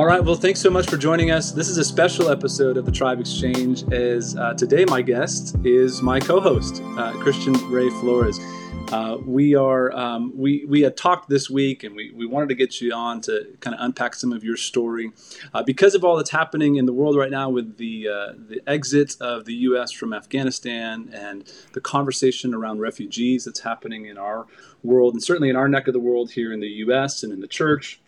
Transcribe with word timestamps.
All 0.00 0.06
right. 0.06 0.24
Well, 0.24 0.34
thanks 0.34 0.60
so 0.60 0.70
much 0.70 0.88
for 0.88 0.96
joining 0.96 1.30
us. 1.30 1.52
This 1.52 1.68
is 1.68 1.76
a 1.76 1.84
special 1.84 2.30
episode 2.30 2.78
of 2.78 2.86
the 2.86 2.90
Tribe 2.90 3.20
Exchange. 3.20 3.82
As 3.92 4.34
uh, 4.34 4.54
today, 4.54 4.86
my 4.86 5.02
guest 5.02 5.56
is 5.62 6.00
my 6.00 6.18
co-host, 6.18 6.82
uh, 6.96 7.12
Christian 7.18 7.52
Ray 7.70 7.90
Flores. 8.00 8.40
Uh, 8.92 9.18
we 9.26 9.54
are 9.54 9.92
um, 9.92 10.32
we 10.34 10.64
we 10.64 10.80
had 10.80 10.96
talked 10.96 11.28
this 11.28 11.50
week, 11.50 11.84
and 11.84 11.94
we, 11.94 12.12
we 12.12 12.24
wanted 12.24 12.48
to 12.48 12.54
get 12.54 12.80
you 12.80 12.94
on 12.94 13.20
to 13.20 13.54
kind 13.60 13.74
of 13.76 13.84
unpack 13.84 14.14
some 14.14 14.32
of 14.32 14.42
your 14.42 14.56
story 14.56 15.12
uh, 15.52 15.62
because 15.62 15.94
of 15.94 16.02
all 16.02 16.16
that's 16.16 16.30
happening 16.30 16.76
in 16.76 16.86
the 16.86 16.94
world 16.94 17.14
right 17.14 17.30
now 17.30 17.50
with 17.50 17.76
the 17.76 18.08
uh, 18.08 18.32
the 18.48 18.62
exit 18.66 19.16
of 19.20 19.44
the 19.44 19.54
U.S. 19.54 19.92
from 19.92 20.14
Afghanistan 20.14 21.10
and 21.12 21.52
the 21.74 21.80
conversation 21.82 22.54
around 22.54 22.80
refugees 22.80 23.44
that's 23.44 23.60
happening 23.60 24.06
in 24.06 24.16
our 24.16 24.46
world 24.82 25.12
and 25.12 25.22
certainly 25.22 25.50
in 25.50 25.56
our 25.56 25.68
neck 25.68 25.88
of 25.88 25.92
the 25.92 26.00
world 26.00 26.30
here 26.30 26.54
in 26.54 26.60
the 26.60 26.68
U.S. 26.68 27.22
and 27.22 27.34
in 27.34 27.40
the 27.40 27.46
church. 27.46 27.99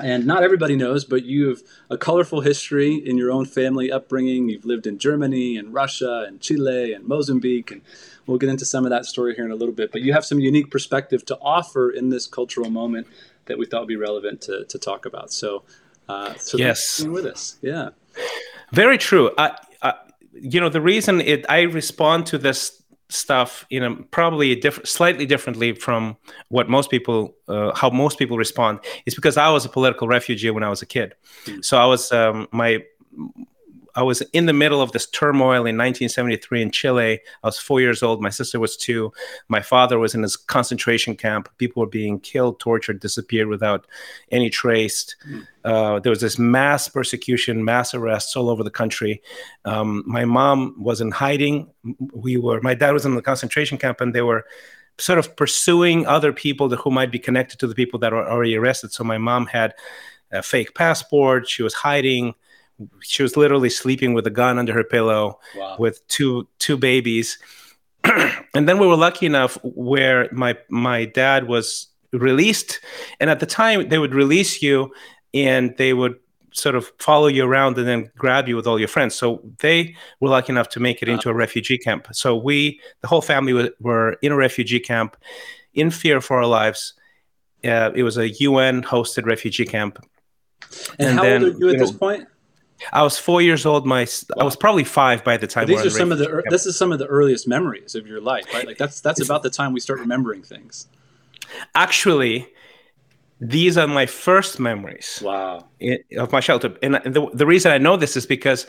And 0.00 0.26
not 0.26 0.42
everybody 0.42 0.74
knows, 0.74 1.04
but 1.04 1.24
you 1.24 1.48
have 1.48 1.60
a 1.90 1.98
colorful 1.98 2.40
history 2.40 2.94
in 2.94 3.16
your 3.16 3.30
own 3.30 3.44
family 3.44 3.92
upbringing. 3.92 4.48
You've 4.48 4.64
lived 4.64 4.86
in 4.86 4.98
Germany 4.98 5.56
and 5.56 5.72
Russia 5.72 6.24
and 6.26 6.40
Chile 6.40 6.92
and 6.92 7.06
Mozambique 7.06 7.70
and 7.70 7.82
We'll 8.26 8.38
get 8.38 8.48
into 8.48 8.64
some 8.64 8.84
of 8.84 8.90
that 8.90 9.04
story 9.04 9.34
here 9.34 9.44
in 9.44 9.50
a 9.50 9.56
little 9.56 9.74
bit, 9.74 9.90
but 9.90 10.00
you 10.02 10.12
have 10.12 10.24
some 10.24 10.38
unique 10.38 10.70
perspective 10.70 11.24
to 11.26 11.38
offer 11.40 11.90
in 11.90 12.10
this 12.10 12.26
cultural 12.26 12.70
moment 12.70 13.06
that 13.46 13.58
we 13.58 13.66
thought 13.66 13.80
would 13.80 13.88
be 13.88 13.96
relevant 13.96 14.40
to, 14.42 14.64
to 14.64 14.78
talk 14.78 15.06
about. 15.06 15.32
So, 15.32 15.64
uh, 16.08 16.34
so 16.34 16.56
yes, 16.56 17.04
with 17.04 17.26
us, 17.26 17.56
yeah, 17.62 17.90
very 18.70 18.96
true. 18.96 19.32
I, 19.36 19.58
I, 19.82 19.94
you 20.34 20.60
know, 20.60 20.68
the 20.68 20.80
reason 20.80 21.20
it 21.20 21.44
I 21.48 21.62
respond 21.62 22.26
to 22.26 22.38
this 22.38 22.81
stuff 23.12 23.66
you 23.68 23.78
know 23.78 23.96
probably 24.10 24.54
diff- 24.56 24.86
slightly 24.86 25.26
differently 25.26 25.72
from 25.72 26.16
what 26.48 26.68
most 26.68 26.90
people 26.90 27.34
uh, 27.48 27.74
how 27.74 27.90
most 27.90 28.18
people 28.18 28.38
respond 28.38 28.78
is 29.06 29.14
because 29.14 29.36
i 29.36 29.48
was 29.48 29.64
a 29.64 29.68
political 29.68 30.08
refugee 30.08 30.50
when 30.50 30.62
i 30.62 30.68
was 30.68 30.82
a 30.82 30.86
kid 30.86 31.14
mm-hmm. 31.44 31.60
so 31.60 31.76
i 31.76 31.84
was 31.84 32.10
um, 32.12 32.48
my 32.52 32.82
I 33.94 34.02
was 34.02 34.20
in 34.32 34.46
the 34.46 34.52
middle 34.52 34.80
of 34.80 34.92
this 34.92 35.06
turmoil 35.06 35.66
in 35.66 35.76
1973 35.76 36.62
in 36.62 36.70
Chile. 36.70 37.20
I 37.42 37.46
was 37.46 37.58
four 37.58 37.80
years 37.80 38.02
old. 38.02 38.22
My 38.22 38.30
sister 38.30 38.58
was 38.58 38.76
two. 38.76 39.12
My 39.48 39.60
father 39.60 39.98
was 39.98 40.14
in 40.14 40.22
his 40.22 40.36
concentration 40.36 41.16
camp. 41.16 41.48
People 41.58 41.80
were 41.80 41.88
being 41.88 42.20
killed, 42.20 42.58
tortured, 42.58 43.00
disappeared 43.00 43.48
without 43.48 43.86
any 44.30 44.50
trace. 44.50 45.14
Mm. 45.28 45.46
Uh, 45.64 46.00
there 46.00 46.10
was 46.10 46.20
this 46.20 46.38
mass 46.38 46.88
persecution, 46.88 47.64
mass 47.64 47.94
arrests 47.94 48.36
all 48.36 48.48
over 48.48 48.64
the 48.64 48.70
country. 48.70 49.22
Um, 49.64 50.02
my 50.06 50.24
mom 50.24 50.74
was 50.82 51.00
in 51.00 51.10
hiding. 51.10 51.70
We 52.12 52.36
were. 52.36 52.60
My 52.62 52.74
dad 52.74 52.92
was 52.92 53.04
in 53.04 53.14
the 53.14 53.22
concentration 53.22 53.78
camp, 53.78 54.00
and 54.00 54.14
they 54.14 54.22
were 54.22 54.44
sort 54.98 55.18
of 55.18 55.36
pursuing 55.36 56.06
other 56.06 56.32
people 56.32 56.68
that, 56.68 56.78
who 56.80 56.90
might 56.90 57.10
be 57.10 57.18
connected 57.18 57.58
to 57.58 57.66
the 57.66 57.74
people 57.74 57.98
that 58.00 58.12
were 58.12 58.28
already 58.28 58.56
arrested. 58.56 58.92
So 58.92 59.04
my 59.04 59.18
mom 59.18 59.46
had 59.46 59.74
a 60.30 60.42
fake 60.42 60.74
passport. 60.74 61.48
She 61.48 61.62
was 61.62 61.74
hiding 61.74 62.34
she 63.00 63.22
was 63.22 63.36
literally 63.36 63.70
sleeping 63.70 64.14
with 64.14 64.26
a 64.26 64.30
gun 64.30 64.58
under 64.58 64.72
her 64.72 64.84
pillow 64.84 65.38
wow. 65.56 65.76
with 65.78 66.06
two 66.08 66.48
two 66.58 66.76
babies. 66.76 67.38
And 68.54 68.68
then 68.68 68.78
we 68.78 68.86
were 68.86 68.96
lucky 68.96 69.24
enough 69.24 69.56
where 69.62 70.28
my 70.30 70.58
my 70.68 71.06
dad 71.06 71.48
was 71.48 71.88
released. 72.12 72.80
And 73.18 73.30
at 73.30 73.40
the 73.40 73.46
time 73.46 73.88
they 73.88 73.98
would 73.98 74.14
release 74.14 74.62
you 74.62 74.92
and 75.32 75.74
they 75.78 75.94
would 75.94 76.16
sort 76.52 76.74
of 76.74 76.92
follow 76.98 77.28
you 77.28 77.46
around 77.46 77.78
and 77.78 77.88
then 77.88 78.10
grab 78.18 78.46
you 78.46 78.56
with 78.56 78.66
all 78.66 78.78
your 78.78 78.88
friends. 78.88 79.14
So 79.14 79.40
they 79.60 79.96
were 80.20 80.28
lucky 80.28 80.52
enough 80.52 80.68
to 80.70 80.80
make 80.80 81.02
it 81.02 81.08
into 81.08 81.30
a 81.30 81.34
refugee 81.34 81.78
camp. 81.78 82.08
So 82.12 82.36
we 82.36 82.78
the 83.00 83.08
whole 83.08 83.22
family 83.22 83.54
were, 83.54 83.70
were 83.80 84.12
in 84.20 84.32
a 84.32 84.36
refugee 84.36 84.80
camp 84.80 85.16
in 85.72 85.90
fear 85.90 86.20
for 86.20 86.36
our 86.36 86.46
lives. 86.46 86.94
Uh, 87.64 87.90
it 87.94 88.02
was 88.02 88.18
a 88.18 88.26
un 88.26 88.82
hosted 88.82 89.24
refugee 89.24 89.64
camp. 89.64 90.04
And, 90.98 91.08
and 91.08 91.18
how 91.18 91.22
then, 91.22 91.44
old 91.44 91.54
are 91.54 91.58
you 91.58 91.68
at 91.68 91.72
you 91.72 91.78
know, 91.78 91.86
this 91.86 91.92
point 91.92 92.28
I 92.92 93.02
was 93.02 93.18
four 93.18 93.42
years 93.42 93.66
old. 93.66 93.86
My 93.86 94.02
wow. 94.04 94.42
I 94.42 94.44
was 94.44 94.56
probably 94.56 94.84
five 94.84 95.24
by 95.24 95.36
the 95.36 95.46
time. 95.46 95.66
these 95.66 95.84
are 95.84 95.90
some 95.90 96.12
of 96.12 96.18
the. 96.18 96.42
This 96.50 96.66
is 96.66 96.76
some 96.76 96.92
of 96.92 96.98
the 96.98 97.06
earliest 97.06 97.46
memories 97.46 97.94
of 97.94 98.06
your 98.06 98.20
life, 98.20 98.46
right? 98.52 98.66
Like 98.66 98.78
that's 98.78 99.00
that's 99.00 99.22
about 99.22 99.42
the 99.42 99.50
time 99.50 99.72
we 99.72 99.80
start 99.80 100.00
remembering 100.00 100.42
things. 100.42 100.88
Actually, 101.74 102.48
these 103.40 103.76
are 103.76 103.86
my 103.86 104.06
first 104.06 104.58
memories. 104.58 105.20
Wow. 105.24 105.66
of 106.16 106.32
my 106.32 106.40
childhood, 106.40 106.78
and 106.82 106.94
the 107.04 107.28
the 107.32 107.46
reason 107.46 107.72
I 107.72 107.78
know 107.78 107.96
this 107.96 108.16
is 108.16 108.26
because. 108.26 108.66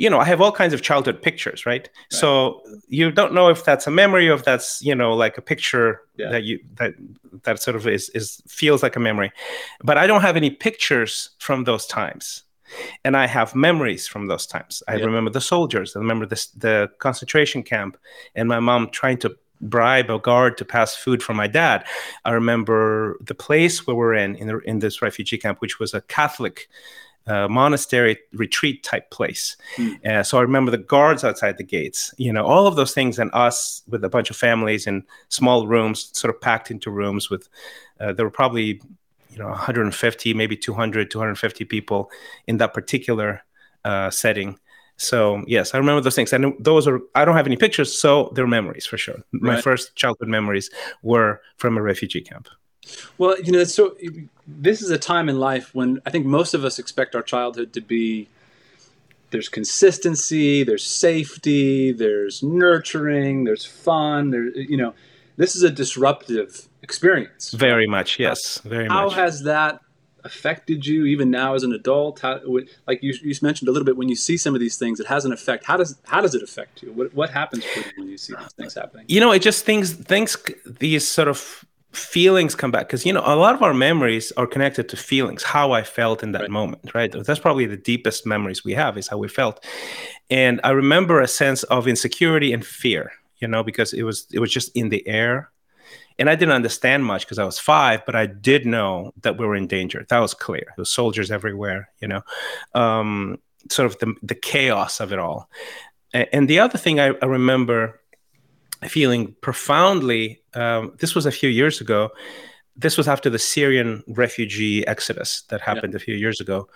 You 0.00 0.08
know, 0.08 0.20
I 0.20 0.26
have 0.26 0.40
all 0.40 0.52
kinds 0.52 0.74
of 0.74 0.80
childhood 0.80 1.20
pictures, 1.20 1.66
right? 1.66 1.80
right? 1.80 1.90
So 2.08 2.62
you 2.86 3.10
don't 3.10 3.34
know 3.34 3.48
if 3.48 3.64
that's 3.64 3.88
a 3.88 3.90
memory 3.90 4.28
or 4.28 4.34
if 4.34 4.44
that's, 4.44 4.80
you 4.80 4.94
know, 4.94 5.12
like 5.12 5.36
a 5.38 5.42
picture 5.42 6.02
yeah. 6.16 6.30
that 6.30 6.44
you 6.44 6.60
that 6.74 6.94
that 7.42 7.60
sort 7.60 7.74
of 7.74 7.84
is 7.84 8.08
is 8.10 8.40
feels 8.46 8.80
like 8.80 8.94
a 8.94 9.00
memory. 9.00 9.32
But 9.82 9.98
I 9.98 10.06
don't 10.06 10.20
have 10.20 10.36
any 10.36 10.50
pictures 10.50 11.30
from 11.40 11.64
those 11.64 11.84
times 11.84 12.44
and 13.04 13.16
I 13.16 13.26
have 13.26 13.54
memories 13.54 14.06
from 14.06 14.26
those 14.26 14.46
times. 14.46 14.82
I 14.88 14.96
yep. 14.96 15.06
remember 15.06 15.30
the 15.30 15.40
soldiers. 15.40 15.96
I 15.96 16.00
remember 16.00 16.26
this, 16.26 16.46
the 16.48 16.90
concentration 16.98 17.62
camp, 17.62 17.96
and 18.34 18.48
my 18.48 18.60
mom 18.60 18.90
trying 18.90 19.18
to 19.18 19.36
bribe 19.60 20.10
a 20.10 20.18
guard 20.18 20.56
to 20.58 20.64
pass 20.64 20.94
food 20.94 21.22
for 21.22 21.34
my 21.34 21.46
dad. 21.46 21.84
I 22.24 22.32
remember 22.32 23.16
the 23.20 23.34
place 23.34 23.86
where 23.86 23.96
we're 23.96 24.14
in 24.14 24.36
in, 24.36 24.46
the, 24.48 24.58
in 24.58 24.78
this 24.78 25.02
refugee 25.02 25.38
camp, 25.38 25.60
which 25.60 25.78
was 25.78 25.94
a 25.94 26.00
Catholic 26.02 26.68
uh, 27.26 27.46
monastery 27.48 28.18
retreat 28.32 28.82
type 28.82 29.10
place. 29.10 29.56
Mm. 29.76 30.06
Uh, 30.06 30.22
so 30.22 30.38
I 30.38 30.42
remember 30.42 30.70
the 30.70 30.78
guards 30.78 31.24
outside 31.24 31.58
the 31.58 31.64
gates, 31.64 32.14
you 32.16 32.32
know, 32.32 32.46
all 32.46 32.66
of 32.66 32.76
those 32.76 32.94
things, 32.94 33.18
and 33.18 33.30
us 33.34 33.82
with 33.88 34.02
a 34.04 34.08
bunch 34.08 34.30
of 34.30 34.36
families 34.36 34.86
in 34.86 35.04
small 35.28 35.66
rooms, 35.66 36.10
sort 36.18 36.34
of 36.34 36.40
packed 36.40 36.70
into 36.70 36.90
rooms 36.90 37.30
with. 37.30 37.48
Uh, 38.00 38.12
there 38.12 38.24
were 38.24 38.30
probably 38.30 38.80
you 39.38 39.44
know 39.44 39.50
150 39.50 40.34
maybe 40.34 40.56
200 40.56 41.10
250 41.10 41.64
people 41.64 42.10
in 42.46 42.56
that 42.58 42.74
particular 42.74 43.44
uh, 43.84 44.10
setting. 44.10 44.58
So 44.96 45.44
yes 45.46 45.74
i 45.74 45.78
remember 45.78 46.00
those 46.00 46.16
things. 46.16 46.32
And 46.32 46.54
those 46.58 46.88
are 46.88 47.00
i 47.14 47.24
don't 47.24 47.36
have 47.36 47.46
any 47.46 47.56
pictures 47.56 47.96
so 47.98 48.32
they're 48.34 48.46
memories 48.46 48.86
for 48.86 48.98
sure. 48.98 49.16
Right. 49.32 49.54
my 49.54 49.60
first 49.60 49.94
childhood 49.94 50.28
memories 50.28 50.70
were 51.02 51.40
from 51.56 51.78
a 51.78 51.82
refugee 51.82 52.20
camp. 52.20 52.48
Well 53.16 53.40
you 53.40 53.52
know 53.52 53.64
so 53.64 53.96
this 54.46 54.82
is 54.82 54.90
a 54.90 54.98
time 54.98 55.28
in 55.28 55.38
life 55.38 55.74
when 55.74 56.00
i 56.04 56.10
think 56.10 56.26
most 56.26 56.54
of 56.54 56.64
us 56.64 56.78
expect 56.78 57.14
our 57.14 57.22
childhood 57.22 57.72
to 57.74 57.80
be 57.80 58.28
there's 59.30 59.48
consistency 59.48 60.64
there's 60.64 60.84
safety 60.84 61.92
there's 61.92 62.42
nurturing 62.42 63.44
there's 63.44 63.66
fun 63.66 64.30
there 64.30 64.48
you 64.56 64.76
know 64.76 64.94
this 65.36 65.54
is 65.54 65.62
a 65.62 65.70
disruptive 65.70 66.66
experience. 66.88 67.52
Very 67.52 67.86
much, 67.86 68.18
yes, 68.18 68.58
very 68.60 68.88
How 68.88 69.04
much. 69.04 69.14
How 69.14 69.24
has 69.24 69.42
that 69.42 69.80
affected 70.24 70.86
you 70.86 71.04
even 71.04 71.30
now 71.30 71.54
as 71.54 71.62
an 71.62 71.72
adult? 71.72 72.20
How, 72.20 72.40
like 72.86 73.02
you, 73.02 73.14
you 73.22 73.34
mentioned 73.42 73.68
a 73.68 73.72
little 73.72 73.84
bit, 73.84 73.96
when 73.96 74.08
you 74.08 74.16
see 74.16 74.36
some 74.36 74.54
of 74.54 74.60
these 74.60 74.78
things, 74.78 74.98
it 74.98 75.06
has 75.06 75.24
an 75.24 75.32
effect. 75.32 75.64
How 75.64 75.76
does 75.76 75.98
how 76.04 76.20
does 76.20 76.34
it 76.34 76.42
affect 76.42 76.82
you? 76.82 76.92
What 76.92 77.14
what 77.14 77.30
happens 77.30 77.64
you 77.76 77.82
when 77.98 78.08
you 78.08 78.18
see 78.18 78.34
these 78.34 78.52
things 78.52 78.74
happening? 78.74 79.04
You 79.08 79.20
know, 79.20 79.32
it 79.32 79.42
just 79.42 79.64
things 79.64 79.92
things 79.92 80.36
these 80.64 81.06
sort 81.06 81.28
of 81.28 81.64
feelings 81.92 82.54
come 82.54 82.70
back 82.70 82.86
because 82.86 83.04
you 83.06 83.12
know 83.12 83.22
a 83.24 83.34
lot 83.34 83.54
of 83.54 83.62
our 83.62 83.72
memories 83.72 84.30
are 84.36 84.46
connected 84.46 84.90
to 84.90 84.94
feelings 84.94 85.42
how 85.42 85.72
i 85.72 85.82
felt 85.82 86.22
in 86.22 86.32
that 86.32 86.42
right. 86.42 86.50
moment 86.50 86.94
right 86.94 87.10
that's 87.24 87.40
probably 87.40 87.64
the 87.64 87.78
deepest 87.78 88.26
memories 88.26 88.62
we 88.62 88.74
have 88.74 88.98
is 88.98 89.08
how 89.08 89.16
we 89.16 89.26
felt 89.26 89.64
and 90.28 90.60
i 90.64 90.70
remember 90.70 91.18
a 91.18 91.26
sense 91.26 91.62
of 91.64 91.88
insecurity 91.88 92.52
and 92.52 92.64
fear 92.64 93.10
you 93.40 93.48
know, 93.48 93.62
because 93.62 93.92
it 93.92 94.02
was 94.02 94.26
it 94.32 94.40
was 94.40 94.52
just 94.52 94.70
in 94.76 94.88
the 94.88 95.06
air. 95.06 95.50
And 96.18 96.28
I 96.28 96.34
didn't 96.34 96.54
understand 96.54 97.04
much 97.04 97.24
because 97.24 97.38
I 97.38 97.44
was 97.44 97.58
five, 97.58 98.04
but 98.04 98.16
I 98.16 98.26
did 98.26 98.66
know 98.66 99.12
that 99.22 99.38
we 99.38 99.46
were 99.46 99.54
in 99.54 99.66
danger. 99.66 100.04
That 100.08 100.18
was 100.18 100.34
clear. 100.34 100.64
There 100.64 100.82
was 100.82 100.90
soldiers 100.90 101.30
everywhere, 101.30 101.90
you 102.00 102.08
know, 102.08 102.22
um, 102.74 103.38
sort 103.70 103.86
of 103.86 103.98
the, 103.98 104.14
the 104.22 104.34
chaos 104.34 105.00
of 105.00 105.12
it 105.12 105.18
all. 105.18 105.48
And, 106.12 106.28
and 106.32 106.48
the 106.48 106.58
other 106.58 106.78
thing 106.78 106.98
I, 106.98 107.14
I 107.22 107.26
remember 107.26 108.00
feeling 108.86 109.34
profoundly, 109.40 110.40
um, 110.54 110.92
this 110.98 111.14
was 111.14 111.26
a 111.26 111.32
few 111.32 111.48
years 111.48 111.80
ago, 111.80 112.10
this 112.76 112.96
was 112.96 113.08
after 113.08 113.28
the 113.28 113.38
Syrian 113.38 114.04
refugee 114.06 114.86
exodus 114.86 115.42
that 115.48 115.60
happened 115.60 115.92
yeah. 115.92 115.96
a 115.96 116.00
few 116.00 116.14
years 116.14 116.40
ago. 116.40 116.68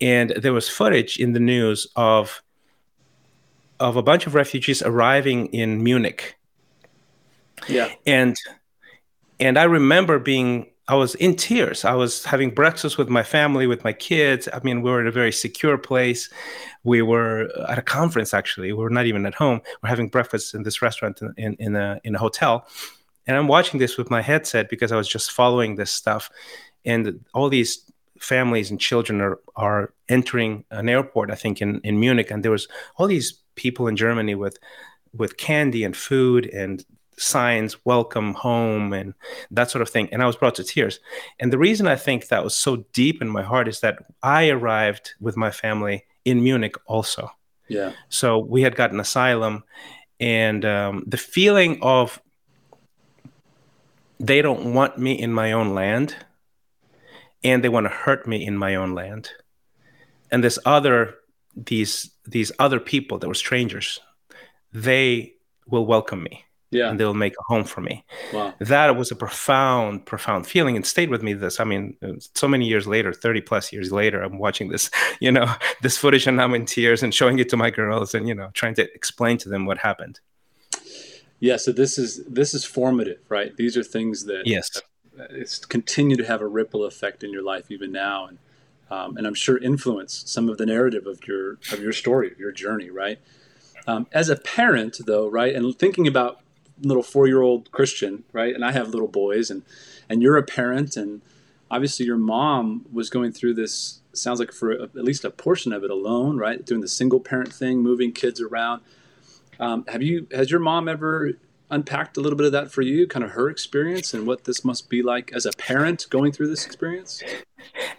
And 0.00 0.30
there 0.30 0.52
was 0.52 0.68
footage 0.68 1.18
in 1.18 1.32
the 1.32 1.40
news 1.40 1.86
of 1.96 2.42
of 3.80 3.96
a 3.96 4.02
bunch 4.02 4.26
of 4.26 4.34
refugees 4.34 4.82
arriving 4.82 5.46
in 5.46 5.82
Munich. 5.82 6.36
Yeah. 7.68 7.92
And 8.06 8.36
and 9.40 9.58
I 9.58 9.64
remember 9.64 10.18
being 10.18 10.66
I 10.88 10.94
was 10.94 11.14
in 11.16 11.36
tears. 11.36 11.84
I 11.84 11.94
was 11.94 12.24
having 12.24 12.50
breakfast 12.50 12.96
with 12.96 13.10
my 13.10 13.22
family, 13.22 13.66
with 13.66 13.84
my 13.84 13.92
kids. 13.92 14.48
I 14.50 14.60
mean, 14.64 14.80
we 14.80 14.90
were 14.90 15.02
in 15.02 15.06
a 15.06 15.12
very 15.12 15.32
secure 15.32 15.76
place. 15.76 16.30
We 16.82 17.02
were 17.02 17.50
at 17.68 17.78
a 17.78 17.82
conference 17.82 18.32
actually. 18.32 18.72
We 18.72 18.82
were 18.82 18.90
not 18.90 19.04
even 19.04 19.26
at 19.26 19.34
home. 19.34 19.60
We're 19.82 19.90
having 19.90 20.08
breakfast 20.08 20.54
in 20.54 20.62
this 20.62 20.80
restaurant 20.80 21.20
in, 21.20 21.34
in, 21.36 21.54
in 21.58 21.76
a 21.76 22.00
in 22.04 22.14
a 22.14 22.18
hotel. 22.18 22.66
And 23.26 23.36
I'm 23.36 23.48
watching 23.48 23.78
this 23.78 23.98
with 23.98 24.10
my 24.10 24.22
headset 24.22 24.70
because 24.70 24.90
I 24.90 24.96
was 24.96 25.06
just 25.06 25.30
following 25.30 25.76
this 25.76 25.90
stuff. 25.90 26.30
And 26.86 27.20
all 27.34 27.50
these 27.50 27.84
families 28.18 28.70
and 28.70 28.80
children 28.80 29.20
are, 29.20 29.38
are 29.54 29.92
entering 30.08 30.64
an 30.70 30.88
airport, 30.88 31.30
I 31.30 31.34
think, 31.34 31.60
in, 31.60 31.80
in 31.84 32.00
Munich. 32.00 32.30
And 32.30 32.42
there 32.42 32.50
was 32.50 32.66
all 32.96 33.06
these 33.06 33.32
people 33.54 33.88
in 33.88 33.96
Germany 33.96 34.34
with 34.34 34.58
with 35.14 35.36
candy 35.36 35.84
and 35.84 35.96
food 35.96 36.46
and 36.46 36.84
signs 37.18 37.84
welcome 37.84 38.34
home 38.34 38.92
and 38.92 39.14
that 39.50 39.70
sort 39.70 39.82
of 39.82 39.88
thing 39.88 40.08
and 40.12 40.22
i 40.22 40.26
was 40.26 40.36
brought 40.36 40.54
to 40.54 40.64
tears. 40.64 41.00
And 41.40 41.52
the 41.52 41.58
reason 41.58 41.86
i 41.86 41.96
think 41.96 42.28
that 42.28 42.44
was 42.44 42.54
so 42.54 42.84
deep 42.92 43.20
in 43.20 43.28
my 43.28 43.42
heart 43.42 43.68
is 43.68 43.80
that 43.80 43.98
i 44.22 44.48
arrived 44.48 45.14
with 45.20 45.36
my 45.36 45.50
family 45.50 46.04
in 46.24 46.42
munich 46.42 46.76
also. 46.86 47.30
Yeah. 47.68 47.92
So 48.08 48.38
we 48.38 48.62
had 48.62 48.76
gotten 48.76 49.00
asylum 49.00 49.64
and 50.20 50.64
um, 50.64 51.04
the 51.06 51.16
feeling 51.16 51.78
of 51.82 52.20
they 54.20 54.42
don't 54.42 54.74
want 54.74 54.98
me 54.98 55.12
in 55.12 55.32
my 55.32 55.52
own 55.52 55.74
land 55.74 56.16
and 57.44 57.62
they 57.62 57.68
want 57.68 57.84
to 57.84 57.90
hurt 57.90 58.26
me 58.26 58.44
in 58.44 58.56
my 58.56 58.74
own 58.74 58.94
land. 58.94 59.30
And 60.30 60.42
this 60.42 60.58
other 60.64 61.14
these 61.56 62.10
these 62.24 62.52
other 62.58 62.78
people 62.78 63.18
that 63.18 63.26
were 63.28 63.34
strangers 63.34 64.00
they 64.72 65.34
will 65.66 65.86
welcome 65.86 66.22
me 66.22 66.44
yeah. 66.70 66.90
and 66.90 67.00
they'll 67.00 67.14
make 67.14 67.34
a 67.34 67.42
home 67.52 67.64
for 67.64 67.80
me. 67.80 68.04
Wow. 68.32 68.54
That 68.58 68.96
was 68.96 69.10
a 69.10 69.16
profound 69.16 70.06
profound 70.06 70.46
feeling 70.46 70.76
and 70.76 70.86
stayed 70.86 71.10
with 71.10 71.22
me 71.22 71.32
this 71.32 71.60
i 71.60 71.64
mean 71.64 71.96
so 72.34 72.48
many 72.48 72.66
years 72.66 72.86
later 72.86 73.12
30 73.12 73.40
plus 73.42 73.72
years 73.72 73.92
later 73.92 74.22
i'm 74.22 74.38
watching 74.38 74.68
this 74.68 74.90
you 75.20 75.30
know 75.30 75.54
this 75.82 75.96
footage 75.96 76.26
and 76.26 76.40
i'm 76.40 76.54
in 76.54 76.66
tears 76.66 77.02
and 77.02 77.14
showing 77.14 77.38
it 77.38 77.48
to 77.48 77.56
my 77.56 77.70
girls 77.70 78.14
and 78.14 78.28
you 78.28 78.34
know 78.34 78.50
trying 78.54 78.74
to 78.74 78.82
explain 78.94 79.38
to 79.38 79.48
them 79.48 79.66
what 79.66 79.78
happened. 79.78 80.20
Yeah 81.40 81.56
so 81.56 81.72
this 81.72 81.98
is 81.98 82.24
this 82.24 82.54
is 82.54 82.64
formative 82.64 83.20
right? 83.28 83.56
These 83.56 83.76
are 83.76 83.84
things 83.84 84.24
that 84.24 84.42
yes. 84.46 84.82
it's 85.30 85.64
continue 85.64 86.16
to 86.16 86.24
have 86.24 86.40
a 86.40 86.46
ripple 86.46 86.84
effect 86.84 87.22
in 87.22 87.32
your 87.32 87.42
life 87.42 87.70
even 87.70 87.92
now 87.92 88.26
and 88.26 88.38
um, 88.90 89.16
and 89.16 89.26
i'm 89.26 89.34
sure 89.34 89.58
influence 89.58 90.24
some 90.26 90.48
of 90.48 90.56
the 90.56 90.64
narrative 90.64 91.06
of 91.06 91.26
your 91.26 91.58
of 91.72 91.80
your 91.80 91.92
story 91.92 92.30
of 92.30 92.38
your 92.38 92.52
journey 92.52 92.90
right? 92.90 93.18
Um, 93.86 94.06
as 94.12 94.28
a 94.28 94.36
parent 94.36 94.98
though 95.06 95.28
right 95.28 95.54
and 95.54 95.78
thinking 95.78 96.06
about 96.06 96.40
little 96.82 97.02
four-year-old 97.02 97.70
Christian, 97.70 98.24
right? 98.32 98.54
And 98.54 98.64
I 98.64 98.72
have 98.72 98.88
little 98.88 99.08
boys, 99.08 99.50
and 99.50 99.62
and 100.08 100.22
you're 100.22 100.36
a 100.36 100.42
parent, 100.42 100.96
and 100.96 101.20
obviously 101.70 102.06
your 102.06 102.16
mom 102.16 102.86
was 102.92 103.10
going 103.10 103.32
through 103.32 103.54
this. 103.54 104.00
Sounds 104.12 104.40
like 104.40 104.52
for 104.52 104.72
a, 104.72 104.82
at 104.84 105.04
least 105.04 105.24
a 105.24 105.30
portion 105.30 105.72
of 105.72 105.84
it 105.84 105.90
alone, 105.90 106.38
right? 106.38 106.64
Doing 106.64 106.80
the 106.80 106.88
single 106.88 107.20
parent 107.20 107.52
thing, 107.52 107.82
moving 107.82 108.12
kids 108.12 108.40
around. 108.40 108.82
Um, 109.60 109.84
have 109.88 110.02
you? 110.02 110.26
Has 110.32 110.50
your 110.50 110.60
mom 110.60 110.88
ever 110.88 111.32
unpacked 111.70 112.16
a 112.16 112.20
little 112.20 112.36
bit 112.36 112.46
of 112.46 112.52
that 112.52 112.70
for 112.70 112.82
you? 112.82 113.06
Kind 113.06 113.24
of 113.24 113.32
her 113.32 113.48
experience 113.50 114.14
and 114.14 114.26
what 114.26 114.44
this 114.44 114.64
must 114.64 114.88
be 114.88 115.02
like 115.02 115.32
as 115.32 115.44
a 115.46 115.52
parent 115.52 116.06
going 116.10 116.32
through 116.32 116.48
this 116.48 116.64
experience. 116.64 117.22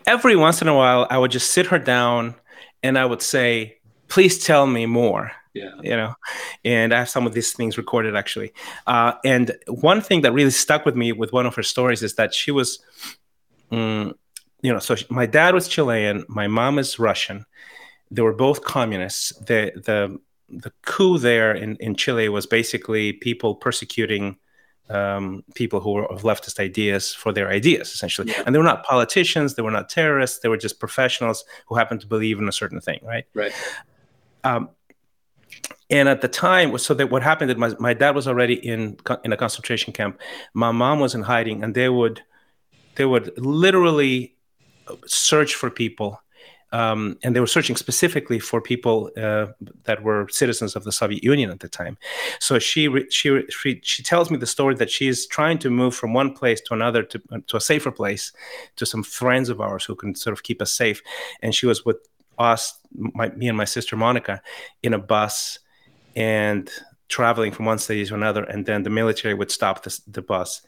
Every 0.05 0.35
once 0.35 0.61
in 0.61 0.67
a 0.67 0.75
while, 0.75 1.05
I 1.09 1.17
would 1.17 1.31
just 1.31 1.51
sit 1.51 1.67
her 1.67 1.79
down, 1.79 2.35
and 2.81 2.97
I 2.97 3.05
would 3.05 3.21
say, 3.21 3.77
"Please 4.07 4.43
tell 4.43 4.65
me 4.65 4.85
more." 4.85 5.31
Yeah. 5.53 5.71
You 5.81 5.97
know, 5.97 6.13
and 6.63 6.93
I 6.93 6.99
have 6.99 7.09
some 7.09 7.25
of 7.25 7.33
these 7.33 7.53
things 7.53 7.77
recorded 7.77 8.15
actually. 8.15 8.53
Uh, 8.85 9.13
and 9.25 9.51
one 9.67 10.01
thing 10.01 10.21
that 10.21 10.31
really 10.31 10.51
stuck 10.51 10.85
with 10.85 10.95
me 10.95 11.11
with 11.11 11.33
one 11.33 11.45
of 11.45 11.55
her 11.55 11.63
stories 11.63 12.03
is 12.03 12.15
that 12.15 12.33
she 12.33 12.51
was, 12.51 12.79
um, 13.71 14.13
you 14.61 14.71
know, 14.71 14.79
so 14.79 14.95
she, 14.95 15.05
my 15.09 15.25
dad 15.25 15.53
was 15.53 15.67
Chilean, 15.67 16.23
my 16.27 16.47
mom 16.47 16.77
is 16.77 16.99
Russian. 16.99 17.45
They 18.11 18.21
were 18.21 18.33
both 18.33 18.63
communists. 18.63 19.29
The 19.39 19.71
the 19.75 20.19
the 20.49 20.71
coup 20.83 21.17
there 21.17 21.53
in, 21.53 21.75
in 21.77 21.95
Chile 21.95 22.27
was 22.29 22.45
basically 22.45 23.13
people 23.13 23.55
persecuting 23.55 24.37
um, 24.89 25.43
people 25.53 25.79
who 25.79 25.91
were 25.91 26.11
of 26.11 26.23
leftist 26.23 26.59
ideas 26.59 27.13
for 27.13 27.31
their 27.31 27.49
ideas, 27.49 27.93
essentially. 27.93 28.31
Yeah. 28.31 28.43
And 28.45 28.53
they 28.53 28.59
were 28.59 28.65
not 28.65 28.83
politicians, 28.83 29.55
they 29.55 29.61
were 29.61 29.71
not 29.71 29.89
terrorists, 29.89 30.39
they 30.39 30.49
were 30.49 30.57
just 30.57 30.79
professionals 30.79 31.45
who 31.67 31.75
happened 31.75 32.01
to 32.01 32.07
believe 32.07 32.39
in 32.39 32.47
a 32.47 32.51
certain 32.51 32.81
thing, 32.81 32.99
right? 33.03 33.25
Right. 33.33 33.51
Um, 34.43 34.69
and 35.89 36.07
at 36.07 36.21
the 36.21 36.27
time 36.27 36.77
so 36.77 36.93
that 36.93 37.09
what 37.09 37.23
happened 37.23 37.51
is 37.51 37.57
my, 37.57 37.73
my 37.79 37.93
dad 37.93 38.15
was 38.15 38.27
already 38.27 38.55
in 38.55 38.97
in 39.23 39.33
a 39.33 39.37
concentration 39.37 39.93
camp 39.93 40.19
my 40.53 40.71
mom 40.71 40.99
was 40.99 41.15
in 41.15 41.21
hiding 41.21 41.63
and 41.63 41.75
they 41.75 41.89
would 41.89 42.21
they 42.95 43.05
would 43.05 43.31
literally 43.37 44.35
search 45.05 45.55
for 45.55 45.69
people 45.69 46.21
um, 46.71 47.17
and 47.23 47.35
they 47.35 47.39
were 47.39 47.47
searching 47.47 47.75
specifically 47.75 48.39
for 48.39 48.61
people 48.61 49.09
uh, 49.17 49.47
that 49.85 50.03
were 50.03 50.27
citizens 50.29 50.75
of 50.75 50.83
the 50.83 50.91
Soviet 50.91 51.23
Union 51.23 51.49
at 51.49 51.61
the 51.61 51.67
time. 51.67 51.97
So 52.39 52.59
she 52.59 52.89
she 53.09 53.43
she 53.49 53.79
she 53.83 54.03
tells 54.03 54.29
me 54.29 54.37
the 54.37 54.45
story 54.45 54.75
that 54.75 54.91
she 54.91 55.07
is 55.07 55.25
trying 55.25 55.57
to 55.59 55.69
move 55.69 55.95
from 55.95 56.13
one 56.13 56.33
place 56.33 56.61
to 56.61 56.73
another 56.73 57.03
to 57.03 57.19
to 57.47 57.57
a 57.57 57.61
safer 57.61 57.91
place, 57.91 58.31
to 58.75 58.85
some 58.85 59.03
friends 59.03 59.49
of 59.49 59.59
ours 59.61 59.83
who 59.83 59.95
can 59.95 60.13
sort 60.15 60.33
of 60.33 60.43
keep 60.43 60.61
us 60.61 60.71
safe. 60.71 61.01
And 61.41 61.55
she 61.55 61.65
was 61.65 61.85
with 61.85 61.97
us, 62.37 62.77
my, 62.93 63.29
me 63.29 63.47
and 63.47 63.57
my 63.57 63.65
sister 63.65 63.97
Monica, 63.97 64.41
in 64.83 64.93
a 64.93 64.99
bus 64.99 65.59
and 66.15 66.69
traveling 67.07 67.51
from 67.51 67.65
one 67.65 67.79
city 67.79 68.05
to 68.05 68.15
another, 68.15 68.43
and 68.43 68.65
then 68.65 68.83
the 68.83 68.89
military 68.89 69.33
would 69.33 69.51
stop 69.51 69.83
the, 69.83 69.99
the 70.07 70.21
bus, 70.21 70.61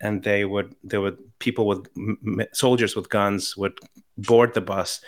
and 0.00 0.22
they 0.22 0.44
would 0.44 0.74
they 0.82 0.98
would 0.98 1.18
people 1.38 1.66
with 1.66 1.86
soldiers 2.52 2.96
with 2.96 3.08
guns 3.08 3.56
would 3.56 3.78
board 4.18 4.54
the 4.54 4.60
bus, 4.60 5.00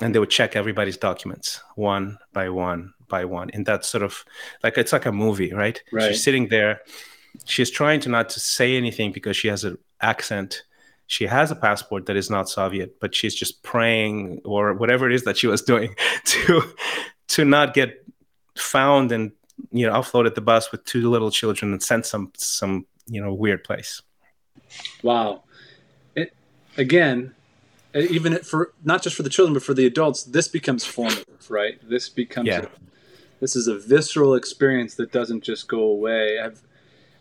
and 0.00 0.14
they 0.14 0.18
would 0.18 0.30
check 0.30 0.56
everybody's 0.56 0.96
documents 0.96 1.60
one 1.76 2.18
by 2.32 2.48
one 2.48 2.92
by 3.08 3.24
one, 3.24 3.50
and 3.50 3.64
that's 3.64 3.88
sort 3.88 4.02
of 4.02 4.24
like 4.62 4.76
it's 4.78 4.92
like 4.92 5.06
a 5.06 5.12
movie, 5.12 5.52
right? 5.52 5.82
Right. 5.92 6.08
She's 6.08 6.22
sitting 6.22 6.48
there, 6.48 6.80
she's 7.46 7.70
trying 7.70 8.00
to 8.00 8.08
not 8.08 8.28
to 8.30 8.40
say 8.40 8.76
anything 8.76 9.12
because 9.12 9.36
she 9.36 9.48
has 9.48 9.64
an 9.64 9.78
accent 10.00 10.62
she 11.08 11.26
has 11.26 11.50
a 11.50 11.56
passport 11.56 12.04
that 12.06 12.16
is 12.16 12.30
not 12.30 12.50
Soviet, 12.50 13.00
but 13.00 13.14
she's 13.14 13.34
just 13.34 13.62
praying 13.62 14.42
or 14.44 14.74
whatever 14.74 15.06
it 15.06 15.14
is 15.14 15.24
that 15.24 15.38
she 15.38 15.46
was 15.46 15.62
doing 15.62 15.94
to 16.24 16.62
to 17.28 17.44
not 17.44 17.74
get 17.74 18.04
found 18.60 19.12
and 19.12 19.32
you 19.72 19.86
know 19.86 19.92
offloaded 19.92 20.34
the 20.34 20.40
bus 20.40 20.70
with 20.70 20.84
two 20.84 21.10
little 21.10 21.30
children 21.30 21.72
and 21.72 21.82
sent 21.82 22.06
some 22.06 22.32
some 22.36 22.86
you 23.06 23.20
know 23.20 23.32
weird 23.32 23.64
place. 23.64 24.02
Wow. 25.02 25.44
It 26.14 26.32
again, 26.76 27.34
even 27.94 28.38
for 28.38 28.72
not 28.84 29.02
just 29.02 29.16
for 29.16 29.22
the 29.22 29.30
children 29.30 29.54
but 29.54 29.62
for 29.62 29.74
the 29.74 29.86
adults, 29.86 30.24
this 30.24 30.48
becomes 30.48 30.84
formative, 30.84 31.50
right? 31.50 31.78
This 31.88 32.08
becomes 32.08 32.48
yeah. 32.48 32.62
a, 32.62 32.68
this 33.40 33.56
is 33.56 33.68
a 33.68 33.78
visceral 33.78 34.34
experience 34.34 34.94
that 34.96 35.12
doesn't 35.12 35.42
just 35.42 35.68
go 35.68 35.80
away. 35.80 36.38
I've, 36.38 36.62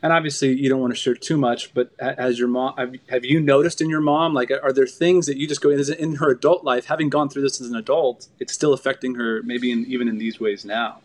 and 0.04 0.14
obviously 0.14 0.54
you 0.54 0.70
don't 0.70 0.80
want 0.80 0.94
to 0.94 1.00
share 1.00 1.16
too 1.16 1.38
much, 1.38 1.74
but 1.74 1.92
has 2.00 2.38
your 2.38 2.48
mom 2.48 2.76
have, 2.78 2.96
have 3.10 3.26
you 3.26 3.40
noticed 3.40 3.82
in 3.82 3.90
your 3.90 4.02
mom 4.02 4.34
like 4.34 4.52
are 4.52 4.72
there 4.72 4.86
things 4.86 5.26
that 5.26 5.38
you 5.38 5.48
just 5.48 5.62
go 5.62 5.70
in 5.70 6.16
her 6.16 6.30
adult 6.30 6.64
life, 6.64 6.86
having 6.86 7.10
gone 7.10 7.30
through 7.30 7.42
this 7.44 7.60
as 7.62 7.70
an 7.70 7.76
adult, 7.76 8.28
it's 8.40 8.54
still 8.54 8.74
affecting 8.74 9.16
her 9.16 9.42
maybe 9.44 9.72
in, 9.72 9.86
even 9.86 10.08
in 10.08 10.18
these 10.18 10.40
ways 10.40 10.66
now? 10.66 11.00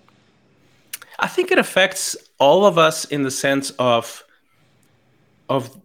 I 1.22 1.28
think 1.28 1.52
it 1.52 1.58
affects 1.58 2.16
all 2.38 2.66
of 2.66 2.76
us 2.78 3.04
in 3.04 3.22
the 3.22 3.30
sense 3.30 3.70
of 3.78 4.24
of 5.48 5.80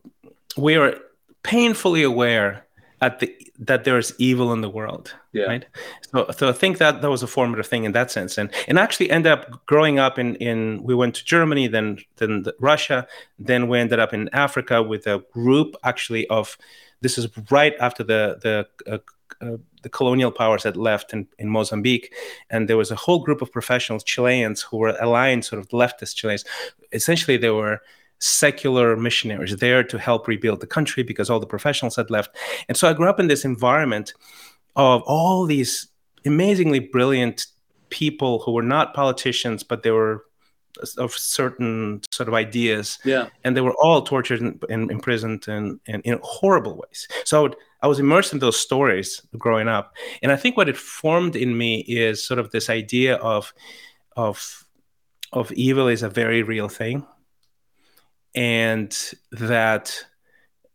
we 0.58 0.76
are 0.76 0.98
painfully 1.44 2.04
aware 2.04 2.66
at 3.02 3.20
the 3.20 3.34
that 3.60 3.84
there's 3.84 4.14
evil 4.18 4.52
in 4.54 4.62
the 4.62 4.70
world. 4.70 5.16
Yeah. 5.34 5.46
Right. 5.46 5.66
So 6.12 6.32
so 6.36 6.50
I 6.50 6.54
think 6.54 6.80
that 6.80 7.02
that 7.02 7.10
was 7.10 7.22
a 7.22 7.28
formative 7.28 7.68
thing 7.68 7.84
in 7.84 7.92
that 7.92 8.10
sense. 8.10 8.38
And 8.38 8.52
and 8.68 8.80
actually 8.80 9.12
ended 9.12 9.32
up 9.32 9.66
growing 9.68 10.00
up 10.00 10.18
in 10.18 10.36
in 10.36 10.82
we 10.84 10.96
went 10.96 11.14
to 11.16 11.24
Germany, 11.24 11.68
then 11.68 12.00
then 12.16 12.44
the, 12.44 12.56
Russia, 12.60 13.08
then 13.38 13.68
we 13.68 13.80
ended 13.80 14.00
up 14.00 14.14
in 14.14 14.30
Africa 14.34 14.82
with 14.82 15.06
a 15.06 15.24
group 15.32 15.76
actually 15.84 16.28
of 16.28 16.58
this 17.02 17.18
is 17.18 17.28
right 17.52 17.74
after 17.80 18.04
the 18.04 18.38
the 18.42 18.92
uh, 18.92 18.98
uh, 19.42 19.58
the 19.84 19.90
colonial 19.90 20.32
powers 20.32 20.64
had 20.64 20.76
left 20.76 21.14
in, 21.14 21.28
in 21.38 21.50
Mozambique, 21.50 22.14
and 22.50 22.68
there 22.68 22.78
was 22.78 22.92
a 22.92 22.96
whole 22.96 23.20
group 23.20 23.42
of 23.42 23.52
professionals, 23.52 24.04
Chileans, 24.04 24.62
who 24.62 24.78
were 24.78 24.98
aligned, 25.00 25.46
sort 25.46 25.60
of 25.60 25.70
leftist 25.70 26.16
Chileans. 26.16 26.44
Essentially, 26.92 27.38
they 27.38 27.52
were 27.52 27.82
secular 28.20 28.96
missionaries 28.96 29.56
there 29.58 29.84
to 29.84 30.00
help 30.00 30.28
rebuild 30.28 30.60
the 30.60 30.68
country 30.68 31.04
because 31.04 31.30
all 31.30 31.40
the 31.40 31.46
professionals 31.46 31.96
had 31.96 32.10
left. 32.10 32.36
And 32.68 32.76
so 32.76 32.90
I 32.90 32.94
grew 32.94 33.08
up 33.08 33.20
in 33.20 33.28
this 33.28 33.46
environment 33.46 34.14
of 34.76 35.04
all 35.04 35.46
these 35.46 35.88
amazingly 36.26 36.80
brilliant 36.80 37.46
people 37.90 38.40
who 38.40 38.52
were 38.52 38.64
not 38.64 38.94
politicians, 38.94 39.64
but 39.64 39.84
they 39.84 39.92
were 39.92 40.26
of 40.98 41.14
certain 41.14 42.02
sort 42.12 42.28
of 42.28 42.34
ideas. 42.34 43.00
Yeah. 43.04 43.30
And 43.44 43.56
they 43.56 43.62
were 43.62 43.76
all 43.80 44.02
tortured 44.02 44.42
and, 44.42 44.64
and 44.70 44.92
imprisoned 44.92 45.48
and, 45.48 45.80
and 45.88 46.02
in 46.04 46.20
horrible 46.24 46.76
ways. 46.78 47.08
So 47.26 47.40
I, 47.40 47.42
would, 47.42 47.56
I 47.84 47.88
was 47.88 48.00
immersed 48.00 48.34
in 48.34 48.40
those 48.40 48.60
stories 48.60 49.22
growing 49.38 49.68
up. 49.68 49.94
And 50.22 50.32
I 50.32 50.36
think 50.36 50.58
what 50.58 50.70
it 50.70 50.78
formed 50.78 51.36
in 51.36 51.58
me 51.58 51.80
is 51.88 52.26
sort 52.26 52.40
of 52.40 52.52
this 52.52 52.70
idea 52.70 53.16
of 53.16 53.54
of 54.16 54.64
of 55.34 55.52
evil 55.52 55.88
is 55.88 56.04
a 56.04 56.10
very 56.10 56.42
real 56.42 56.70
thing. 56.70 57.06
And 58.34 58.96
that 59.32 60.06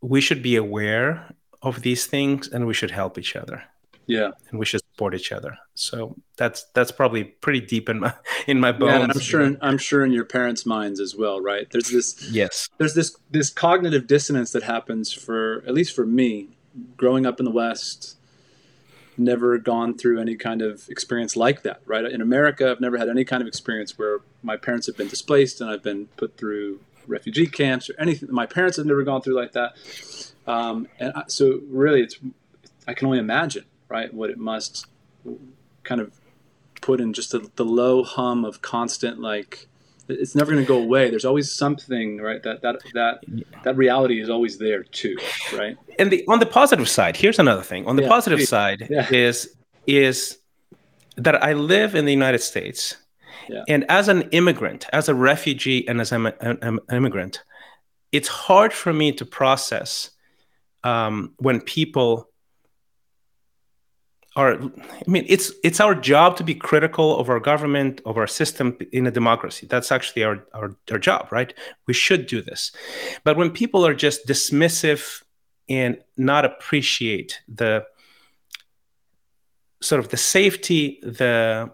we 0.01 0.21
should 0.21 0.43
be 0.43 0.57
aware 0.57 1.35
of 1.63 1.83
these 1.83 2.07
things 2.07 2.49
and 2.49 2.67
we 2.67 2.75
should 2.75 2.91
help 2.91 3.19
each 3.19 3.37
other 3.37 3.63
yeah. 4.07 4.31
and 4.51 4.59
we 4.59 4.67
should 4.67 4.81
support 4.81 5.15
each 5.15 5.33
other. 5.33 5.57
So 5.75 6.17
that's 6.37 6.65
that's 6.75 6.91
probably 6.93 7.25
pretty 7.25 7.61
deep 7.61 7.89
in 7.89 8.01
my 8.01 8.15
in 8.47 8.61
my 8.61 8.73
bones 8.73 8.93
yeah, 8.93 9.07
i'm 9.15 9.21
sure 9.21 9.41
in, 9.43 9.59
i'm 9.61 9.79
sure 9.79 10.05
in 10.05 10.13
your 10.13 10.25
parents 10.25 10.67
minds 10.67 11.01
as 11.01 11.15
well 11.15 11.41
right? 11.41 11.69
There's 11.71 11.91
this 11.91 12.31
yes. 12.31 12.69
there's 12.79 12.95
this 12.95 13.17
this 13.31 13.51
cognitive 13.51 14.07
dissonance 14.07 14.53
that 14.53 14.65
happens 14.65 15.13
for 15.13 15.63
at 15.67 15.75
least 15.75 15.95
for 15.95 16.07
me 16.07 16.57
growing 16.97 17.27
up 17.27 17.39
in 17.39 17.45
the 17.45 17.51
west 17.51 18.17
never 19.19 19.59
gone 19.59 19.97
through 19.97 20.19
any 20.19 20.37
kind 20.37 20.63
of 20.63 20.89
experience 20.89 21.37
like 21.37 21.63
that 21.63 21.81
right? 21.87 22.05
In 22.05 22.21
america 22.21 22.71
i've 22.71 22.81
never 22.81 22.99
had 22.99 23.09
any 23.09 23.25
kind 23.25 23.41
of 23.41 23.47
experience 23.47 23.99
where 23.99 24.21
my 24.43 24.57
parents 24.57 24.87
have 24.87 24.97
been 24.97 25.09
displaced 25.09 25.61
and 25.61 25.71
i've 25.71 25.83
been 25.83 26.07
put 26.17 26.37
through 26.37 26.81
refugee 27.07 27.47
camps 27.47 27.89
or 27.91 27.95
anything. 27.99 28.33
My 28.33 28.47
parents 28.47 28.77
have 28.77 28.87
never 28.87 29.03
gone 29.03 29.23
through 29.23 29.37
like 29.37 29.53
that. 29.53 29.77
Um, 30.47 30.89
and 30.99 31.13
I, 31.15 31.25
so 31.29 31.61
really, 31.69 32.03
it's 32.03 32.19
I 32.87 32.95
can 32.95 33.07
only 33.07 33.19
imagine, 33.19 33.65
right, 33.93 34.13
what 34.13 34.31
it 34.31 34.39
must 34.39 34.87
kind 35.85 36.01
of 36.01 36.09
put 36.81 37.01
in 37.01 37.13
just 37.13 37.31
the, 37.31 37.49
the 37.57 37.65
low 37.65 38.03
hum 38.03 38.45
of 38.45 38.61
constant 38.61 39.21
like 39.21 39.69
it's 40.09 40.35
never 40.35 40.51
going 40.53 40.65
to 40.65 40.69
go 40.69 40.83
away. 40.83 41.11
There's 41.11 41.25
always 41.25 41.53
something 41.53 42.19
right? 42.19 42.43
That 42.43 42.63
that 42.63 42.77
that 42.95 43.15
that 43.65 43.77
reality 43.77 44.21
is 44.21 44.29
always 44.29 44.59
there 44.59 44.83
too 44.83 45.17
right? 45.55 45.77
And 45.99 46.11
the 46.11 46.25
on 46.27 46.41
the 46.41 46.47
positive 46.47 46.89
side 46.89 47.17
here's 47.17 47.39
another 47.39 47.63
thing. 47.63 47.87
On 47.87 47.97
the 47.97 48.03
yeah, 48.03 48.09
positive 48.09 48.43
side 48.43 48.89
yeah. 48.91 49.09
is 49.13 49.55
is 49.87 50.39
that 51.17 51.43
i 51.43 51.53
live 51.53 51.95
in 51.95 52.05
the 52.05 52.13
united 52.13 52.41
states 52.41 52.97
yeah. 53.49 53.63
and 53.69 53.85
as 53.89 54.09
an 54.09 54.23
immigrant 54.31 54.87
as 54.93 55.09
a 55.09 55.15
refugee 55.15 55.87
and 55.89 56.01
as 56.01 56.13
an, 56.13 56.27
an 56.41 56.79
immigrant 56.91 57.43
it's 58.13 58.29
hard 58.29 58.73
for 58.73 58.93
me 58.93 59.13
to 59.13 59.25
process 59.25 60.11
um, 60.85 61.33
when 61.39 61.61
people 61.61 62.29
are 64.35 64.55
i 64.55 65.11
mean 65.11 65.25
it's 65.29 65.53
it's 65.63 65.81
our 65.81 65.95
job 65.95 66.37
to 66.37 66.45
be 66.45 66.55
critical 66.55 67.19
of 67.19 67.29
our 67.29 67.41
government 67.41 68.01
of 68.07 68.17
our 68.17 68.27
system 68.27 68.77
in 68.93 69.07
a 69.07 69.11
democracy. 69.11 69.67
That's 69.69 69.93
actually 69.93 70.25
our, 70.25 70.47
our 70.55 70.75
our 70.91 70.99
job 70.99 71.29
right? 71.31 71.53
We 71.87 71.95
should 71.95 72.27
do 72.27 72.41
this. 72.43 72.73
But 73.25 73.37
when 73.37 73.51
people 73.51 73.87
are 73.87 73.95
just 73.95 74.27
dismissive 74.27 75.23
and 75.69 75.99
not 76.17 76.45
appreciate 76.45 77.41
the 77.49 77.85
sort 79.81 80.01
of 80.01 80.09
the 80.11 80.17
safety 80.17 81.01
the 81.03 81.71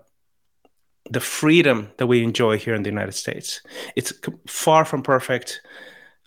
the 1.11 1.21
freedom 1.21 1.91
that 1.97 2.07
we 2.07 2.23
enjoy 2.23 2.59
here 2.59 2.75
in 2.75 2.83
the 2.83 2.91
united 2.91 3.13
states 3.13 3.63
it's 3.97 4.13
far 4.47 4.85
from 4.85 5.03
perfect 5.03 5.63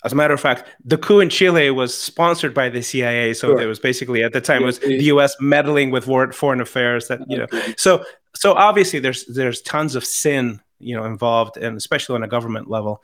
as 0.04 0.14
a 0.14 0.16
matter 0.16 0.34
of 0.34 0.42
fact, 0.42 0.68
the 0.84 0.98
coup 0.98 1.20
in 1.20 1.30
Chile 1.30 1.70
was 1.70 1.96
sponsored 1.96 2.54
by 2.54 2.70
the 2.70 2.82
CIA, 2.82 3.34
so 3.34 3.50
sure. 3.50 3.62
it 3.62 3.68
was 3.68 3.80
basically 3.80 4.24
at 4.24 4.34
the 4.34 4.42
time 4.42 4.64
it 4.64 4.66
was 4.66 4.80
the 4.80 5.04
U.S. 5.06 5.36
meddling 5.40 5.92
with 5.92 6.06
foreign 6.34 6.62
affairs. 6.62 7.08
That 7.08 7.22
you 7.30 7.38
know, 7.38 7.48
so 7.78 8.04
so 8.34 8.54
obviously 8.54 9.00
there's 9.00 9.26
there's 9.26 9.62
tons 9.62 9.96
of 9.96 10.04
sin 10.04 10.60
you 10.80 10.96
know 10.96 11.06
involved, 11.06 11.58
and 11.58 11.78
especially 11.78 12.16
on 12.16 12.24
a 12.24 12.28
government 12.28 12.70
level. 12.70 13.04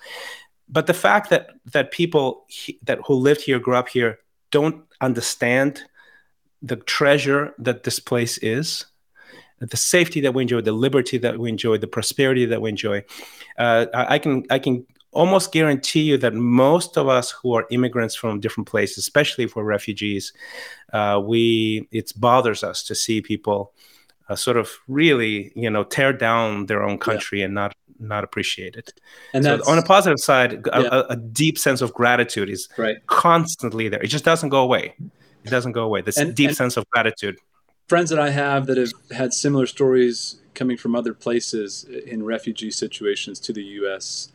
But 0.68 0.88
the 0.88 0.94
fact 0.94 1.30
that 1.30 1.52
that 1.72 1.92
people 1.92 2.46
he, 2.48 2.80
that 2.84 3.00
who 3.06 3.14
lived 3.14 3.42
here, 3.42 3.60
grew 3.60 3.76
up 3.76 3.90
here, 3.90 4.20
don't 4.50 4.84
understand 5.00 5.84
the 6.64 6.78
treasure 6.78 7.54
that 7.60 7.84
this 7.84 8.00
place 8.00 8.40
is, 8.40 8.88
the 9.60 9.78
safety 9.78 10.22
that 10.22 10.34
we 10.34 10.42
enjoy, 10.42 10.62
the 10.62 10.72
liberty 10.72 11.20
that 11.20 11.38
we 11.38 11.50
enjoy, 11.50 11.78
the 11.78 11.88
prosperity 11.88 12.46
that 12.46 12.62
we 12.62 12.70
enjoy. 12.70 13.04
Uh, 13.58 13.86
I 13.94 14.18
can 14.18 14.46
I 14.50 14.58
can 14.58 14.86
almost 15.18 15.52
guarantee 15.52 16.02
you 16.02 16.18
that 16.20 16.34
most 16.34 16.98
of 16.98 17.08
us 17.08 17.32
who 17.32 17.54
are 17.56 17.66
immigrants 17.72 18.16
from 18.16 18.40
different 18.40 18.68
places, 18.70 19.00
especially 19.00 19.48
for 19.48 19.64
refugees, 19.64 20.32
uh, 20.94 21.20
we 21.24 21.88
it 21.92 22.14
bothers 22.16 22.64
us 22.64 22.84
to 22.84 22.94
see 22.96 23.22
people 23.22 23.74
uh, 24.30 24.36
sort 24.36 24.58
of 24.58 24.70
really, 24.88 25.52
you 25.56 25.70
know, 25.70 25.84
tear 25.84 26.14
down 26.14 26.68
their 26.68 26.84
own 26.84 26.98
country 27.00 27.40
yeah. 27.40 27.46
and 27.46 27.54
not 27.56 27.76
not 28.00 28.24
appreciate 28.24 28.76
it. 28.76 28.94
And 29.34 29.44
so 29.44 29.60
on 29.68 29.80
a 29.80 29.84
positive 29.84 30.20
side, 30.20 30.52
yeah. 30.68 30.90
a, 30.92 31.00
a, 31.14 31.16
deep 31.16 31.58
sense 31.58 31.82
of 31.82 31.96
gratitude 31.96 32.48
is 32.48 32.70
right. 32.78 32.98
constantly 33.08 33.90
there. 33.90 34.02
It 34.04 34.08
just 34.08 34.24
doesn't 34.24 34.50
go 34.50 34.62
away. 34.62 34.94
It 35.44 35.50
doesn't 35.50 35.72
go 35.72 35.84
away. 35.84 36.02
This 36.02 36.18
and, 36.18 36.36
deep 36.36 36.50
and 36.50 36.58
sense 36.58 36.78
of 36.78 36.88
gratitude. 36.92 37.38
Friends 37.88 38.12
that 38.12 38.20
I 38.20 38.30
have 38.30 38.68
that 38.68 38.78
have 38.78 38.92
had 39.12 39.34
similar 39.34 39.66
stories 39.66 40.42
coming 40.54 40.78
from 40.78 40.94
other 40.96 41.14
places 41.14 41.86
in 41.86 42.24
refugee 42.24 42.70
situations 42.70 43.40
to 43.40 43.54
the 43.54 43.64
U.S 43.82 44.32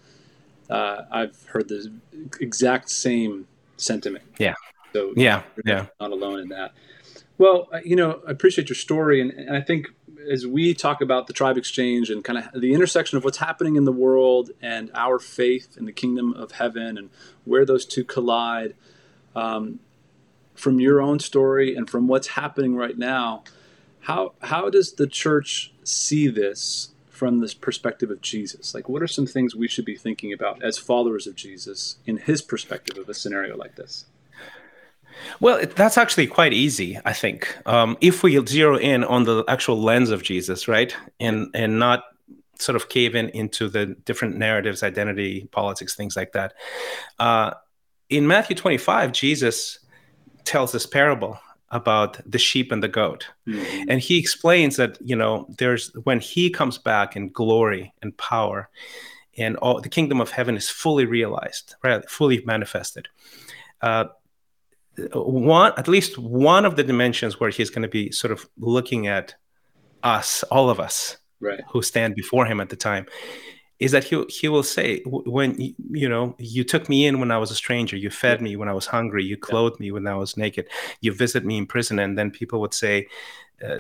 uh, 0.73 1.05
I've 1.11 1.45
heard 1.45 1.69
the 1.69 1.93
exact 2.41 2.91
same 2.91 3.47
sentiment. 3.77 4.25
Yeah. 4.39 4.55
So 4.95 5.13
yeah, 5.17 5.43
yeah, 5.65 5.87
not 6.01 6.13
alone 6.13 6.41
in 6.41 6.49
that. 6.49 6.73
Well, 7.39 7.69
you 7.85 7.97
know, 7.97 8.23
I 8.27 8.31
appreciate 8.31 8.69
your 8.69 8.77
story, 8.77 9.21
and, 9.21 9.31
and 9.33 9.57
I 9.57 9.61
think 9.61 9.89
as 10.31 10.47
we 10.47 10.75
talk 10.75 11.01
about 11.01 11.27
the 11.27 11.33
tribe 11.33 11.59
exchange 11.59 12.09
and 12.09 12.25
kind 12.25 12.39
of 12.39 12.61
the 12.61 12.73
intersection 12.73 13.19
of 13.19 13.25
what's 13.25 13.39
happening 13.39 13.77
in 13.77 13.85
the 13.85 13.93
world 13.93 14.51
and 14.61 14.91
our 14.95 15.19
faith 15.19 15.77
in 15.77 15.85
the 15.85 15.93
kingdom 15.93 16.33
of 16.35 16.53
heaven 16.53 16.97
and 16.97 17.11
where 17.45 17.65
those 17.65 17.85
two 17.85 18.05
collide, 18.05 18.75
um, 19.35 19.81
from 20.55 20.79
your 20.79 21.03
own 21.03 21.19
story 21.19 21.75
and 21.75 21.89
from 21.91 22.07
what's 22.07 22.29
happening 22.29 22.77
right 22.77 22.97
now, 22.97 23.43
how 24.01 24.33
how 24.43 24.71
does 24.71 24.93
the 24.93 25.07
church 25.07 25.73
see 25.85 26.29
this 26.29 26.93
from 27.23 27.39
this 27.39 27.55
perspective 27.55 28.11
of 28.11 28.21
Jesus? 28.21 28.75
Like, 28.75 28.89
what 28.89 29.01
are 29.01 29.07
some 29.07 29.29
things 29.29 29.55
we 29.55 29.69
should 29.69 29.85
be 29.85 29.95
thinking 29.95 30.33
about 30.33 30.61
as 30.61 30.77
followers 30.77 31.29
of 31.29 31.37
Jesus 31.37 31.99
in 32.05 32.17
his 32.17 32.43
perspective 32.43 32.99
of 32.99 33.09
a 33.09 33.15
scenario 33.15 33.57
like 33.57 33.77
this? 33.77 34.07
Well, 35.39 35.65
that's 35.65 35.97
actually 35.97 36.27
quite 36.27 36.53
easy, 36.53 36.99
I 37.05 37.13
think. 37.13 37.57
Um, 37.65 37.97
if 38.01 38.25
we 38.25 38.45
zero 38.45 38.77
in 38.77 39.05
on 39.05 39.23
the 39.23 39.45
actual 39.47 39.81
lens 39.81 40.11
of 40.11 40.25
Jesus, 40.25 40.67
right, 40.67 40.97
and 41.21 41.49
and 41.55 41.79
not 41.79 42.03
sort 42.59 42.75
of 42.75 42.89
cave 42.89 43.15
in 43.15 43.29
into 43.29 43.69
the 43.69 43.87
different 44.05 44.37
narratives, 44.37 44.83
identity, 44.83 45.49
politics, 45.53 45.95
things 45.95 46.17
like 46.17 46.33
that. 46.33 46.55
Uh, 47.21 47.53
in 48.09 48.27
Matthew 48.27 48.57
25, 48.57 49.13
Jesus 49.13 49.79
tells 50.43 50.73
this 50.73 50.87
parable 50.87 51.39
about 51.73 52.21
the 52.31 52.39
sheep 52.39 52.71
and 52.71 52.83
the 52.83 52.89
goat. 52.89 53.29
Mm-hmm. 53.49 53.89
And 53.89 54.01
he 54.01 54.19
explains 54.19 54.77
that, 54.77 54.99
you 55.01 55.17
know, 55.17 55.47
there's 55.59 55.91
when 56.05 56.21
he 56.21 56.51
comes 56.51 56.79
back 56.79 57.17
in 57.17 57.31
glory 57.31 57.93
and 58.03 58.17
power 58.17 58.69
and 59.39 59.57
all 59.57 59.81
the 59.81 59.89
kingdom 59.89 60.21
of 60.21 60.31
heaven 60.31 60.57
is 60.57 60.69
fully 60.69 61.07
realized, 61.07 61.75
right? 61.83 62.09
Fully 62.09 62.43
manifested. 62.45 63.09
Uh, 63.81 64.05
one 65.15 65.73
at 65.79 65.89
least 65.89 66.19
one 66.19 66.67
of 66.67 66.77
the 66.77 66.85
dimensions 66.85 67.41
where 67.41 67.51
he's 67.51 67.71
going 67.71 67.83
to 67.83 67.89
be 67.89 68.13
sort 68.13 68.31
of 68.31 68.47
looking 68.59 69.07
at 69.07 69.35
us, 70.03 70.43
all 70.45 70.69
of 70.69 70.79
us, 70.79 71.17
right. 71.41 71.61
who 71.71 71.81
stand 71.81 72.15
before 72.15 72.45
him 72.45 72.61
at 72.61 72.69
the 72.69 72.77
time, 72.77 73.07
is 73.83 73.93
that 73.93 74.05
he 74.05 74.25
he 74.29 74.49
will 74.49 74.63
say 74.63 75.03
when 75.05 75.75
you 75.91 76.09
know 76.09 76.35
you 76.39 76.65
took 76.65 76.89
me 76.89 77.07
in 77.07 77.21
when 77.21 77.31
I 77.31 77.39
was 77.39 77.51
a 77.51 77.55
stranger, 77.55 77.97
you 77.97 78.11
fed 78.11 78.41
me 78.41 78.57
when 78.57 78.69
I 78.69 78.73
was 78.73 78.87
hungry, 78.87 79.25
you 79.25 79.37
clothed 79.37 79.81
me 79.81 79.91
when 79.91 80.07
I 80.07 80.15
was 80.15 80.37
naked, 80.37 80.69
you 81.01 81.13
visit 81.13 81.45
me 81.45 81.59
in 81.59 81.67
prison, 81.67 81.99
and 81.99 82.17
then 82.19 82.31
people 82.31 82.61
would 82.61 82.75
say. 82.75 83.09
Uh, 83.65 83.79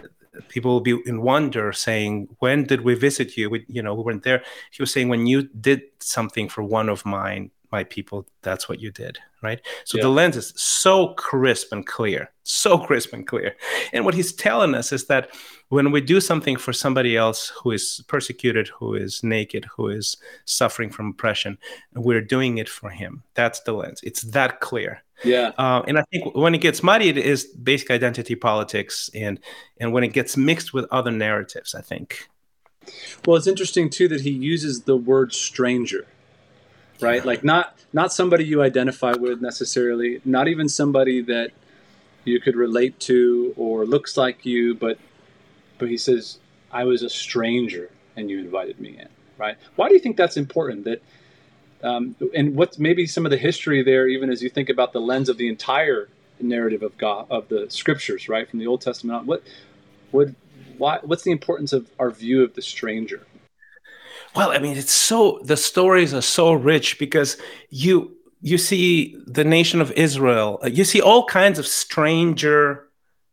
people 0.48 0.70
will 0.70 0.80
be 0.80 0.98
in 1.04 1.20
wonder 1.20 1.74
saying 1.74 2.26
when 2.38 2.64
did 2.64 2.80
we 2.80 2.94
visit 2.94 3.36
you? 3.36 3.50
We, 3.50 3.66
you 3.68 3.82
know 3.82 3.94
we 3.94 4.02
weren't 4.02 4.22
there. 4.22 4.42
He 4.70 4.82
was 4.82 4.90
saying 4.90 5.10
when 5.10 5.26
you 5.26 5.42
did 5.42 5.82
something 5.98 6.48
for 6.48 6.62
one 6.62 6.88
of 6.88 7.04
mine 7.04 7.50
my 7.70 7.84
people 7.84 8.26
that's 8.40 8.66
what 8.66 8.80
you 8.80 8.90
did 8.90 9.18
right? 9.42 9.60
So 9.84 9.98
yeah. 9.98 10.04
the 10.04 10.08
lens 10.08 10.36
is 10.36 10.54
so 10.56 11.14
crisp 11.14 11.72
and 11.72 11.86
clear 11.86 12.32
so 12.44 12.78
crisp 12.78 13.12
and 13.12 13.26
clear. 13.26 13.56
And 13.92 14.04
what 14.04 14.14
he's 14.14 14.32
telling 14.32 14.74
us 14.74 14.92
is 14.92 15.06
that 15.06 15.30
when 15.72 15.90
we 15.90 16.02
do 16.02 16.20
something 16.20 16.56
for 16.56 16.72
somebody 16.74 17.16
else 17.16 17.48
who 17.48 17.70
is 17.70 18.04
persecuted 18.06 18.68
who 18.68 18.94
is 18.94 19.22
naked 19.22 19.64
who 19.74 19.88
is 19.88 20.18
suffering 20.44 20.90
from 20.90 21.08
oppression 21.08 21.56
we're 21.94 22.20
doing 22.20 22.58
it 22.58 22.68
for 22.68 22.90
him. 22.90 23.22
That's 23.34 23.60
the 23.60 23.72
lens. 23.72 24.00
It's 24.02 24.22
that 24.36 24.60
clear. 24.60 25.02
Yeah. 25.24 25.52
Uh, 25.56 25.82
and 25.88 25.98
i 25.98 26.04
think 26.10 26.34
when 26.34 26.54
it 26.54 26.58
gets 26.58 26.82
muddy 26.82 27.08
it 27.08 27.16
is 27.16 27.44
basic 27.44 27.90
identity 27.90 28.34
politics 28.34 29.10
and 29.14 29.40
and 29.80 29.92
when 29.92 30.04
it 30.04 30.12
gets 30.12 30.36
mixed 30.36 30.74
with 30.74 30.84
other 30.90 31.10
narratives 31.10 31.74
i 31.74 31.80
think. 31.80 32.28
Well 33.24 33.36
it's 33.36 33.46
interesting 33.46 33.88
too 33.88 34.08
that 34.08 34.20
he 34.22 34.30
uses 34.30 34.82
the 34.82 34.96
word 34.96 35.32
stranger 35.32 36.06
right? 37.00 37.24
Like 37.24 37.42
not 37.42 37.76
not 37.92 38.12
somebody 38.12 38.44
you 38.44 38.62
identify 38.62 39.12
with 39.12 39.40
necessarily, 39.40 40.20
not 40.24 40.48
even 40.48 40.68
somebody 40.68 41.20
that 41.22 41.50
you 42.24 42.40
could 42.40 42.56
relate 42.56 42.98
to 43.00 43.52
or 43.56 43.84
looks 43.84 44.16
like 44.16 44.46
you, 44.46 44.74
but 44.74 44.98
but 45.82 45.90
he 45.90 45.98
says, 45.98 46.38
I 46.70 46.84
was 46.84 47.02
a 47.02 47.10
stranger 47.10 47.90
and 48.14 48.30
you 48.30 48.38
invited 48.38 48.78
me 48.78 48.96
in, 49.00 49.08
right? 49.36 49.56
Why 49.74 49.88
do 49.88 49.94
you 49.94 50.00
think 50.00 50.16
that's 50.16 50.36
important? 50.36 50.84
That 50.84 51.02
um, 51.82 52.14
and 52.36 52.54
what's 52.54 52.78
maybe 52.78 53.04
some 53.04 53.26
of 53.26 53.32
the 53.32 53.36
history 53.36 53.82
there, 53.82 54.06
even 54.06 54.30
as 54.30 54.40
you 54.44 54.48
think 54.48 54.68
about 54.68 54.92
the 54.92 55.00
lens 55.00 55.28
of 55.28 55.38
the 55.38 55.48
entire 55.48 56.08
narrative 56.38 56.84
of 56.84 56.96
God 56.98 57.26
of 57.30 57.48
the 57.48 57.66
scriptures, 57.68 58.28
right, 58.28 58.48
from 58.48 58.60
the 58.60 58.66
Old 58.68 58.80
Testament 58.80 59.18
on. 59.18 59.26
What 59.26 59.42
would 60.12 60.36
why 60.78 61.00
what's 61.02 61.24
the 61.24 61.32
importance 61.32 61.72
of 61.72 61.90
our 61.98 62.12
view 62.12 62.44
of 62.44 62.54
the 62.54 62.62
stranger? 62.62 63.26
Well, 64.36 64.52
I 64.52 64.60
mean, 64.60 64.76
it's 64.76 64.92
so 64.92 65.40
the 65.42 65.56
stories 65.56 66.14
are 66.14 66.22
so 66.22 66.52
rich 66.52 66.96
because 66.96 67.38
you 67.70 68.16
you 68.40 68.56
see 68.56 69.16
the 69.26 69.42
nation 69.42 69.80
of 69.80 69.90
Israel, 69.92 70.60
uh, 70.62 70.68
you 70.68 70.84
see 70.84 71.00
all 71.00 71.24
kinds 71.26 71.58
of 71.58 71.66
stranger 71.66 72.86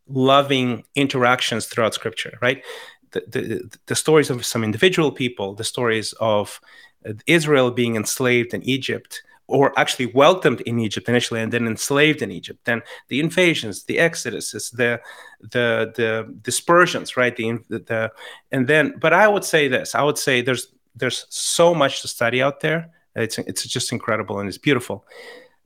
loving 0.10 0.84
interactions 0.96 1.66
throughout 1.68 1.94
scripture, 1.94 2.38
right? 2.42 2.64
The, 3.12 3.24
the, 3.28 3.78
the 3.86 3.96
stories 3.96 4.30
of 4.30 4.46
some 4.46 4.64
individual 4.64 5.12
people, 5.12 5.56
the 5.56 5.64
stories 5.64 6.14
of 6.20 6.60
Israel 7.26 7.72
being 7.72 7.96
enslaved 7.96 8.54
in 8.54 8.62
Egypt, 8.64 9.24
or 9.48 9.74
actually 9.80 10.06
welcomed 10.08 10.62
in 10.62 10.80
Egypt 10.80 11.10
initially 11.10 11.42
and 11.42 11.52
then 11.52 11.66
enslaved 11.66 12.22
in 12.22 12.32
Egypt. 12.32 12.60
Then 12.66 12.82
the 13.08 13.20
invasions, 13.20 13.84
the 13.86 13.98
exoduses, 13.98 14.72
the 14.72 15.02
the 15.42 15.92
the 15.96 16.36
dispersions, 16.42 17.18
right? 17.18 17.36
The, 17.36 17.60
the 17.70 18.12
and 18.52 18.68
then, 18.68 18.94
but 19.00 19.14
I 19.14 19.28
would 19.28 19.44
say 19.44 19.68
this: 19.68 19.96
I 19.96 20.04
would 20.04 20.18
say 20.18 20.42
there's 20.42 20.68
there's 20.96 21.26
so 21.30 21.74
much 21.74 22.02
to 22.02 22.08
study 22.08 22.42
out 22.42 22.60
there 22.60 22.92
It's 23.16 23.38
it's 23.38 23.64
just 23.64 23.92
incredible 23.92 24.40
and 24.40 24.48
it's 24.48 24.58
beautiful. 24.58 25.06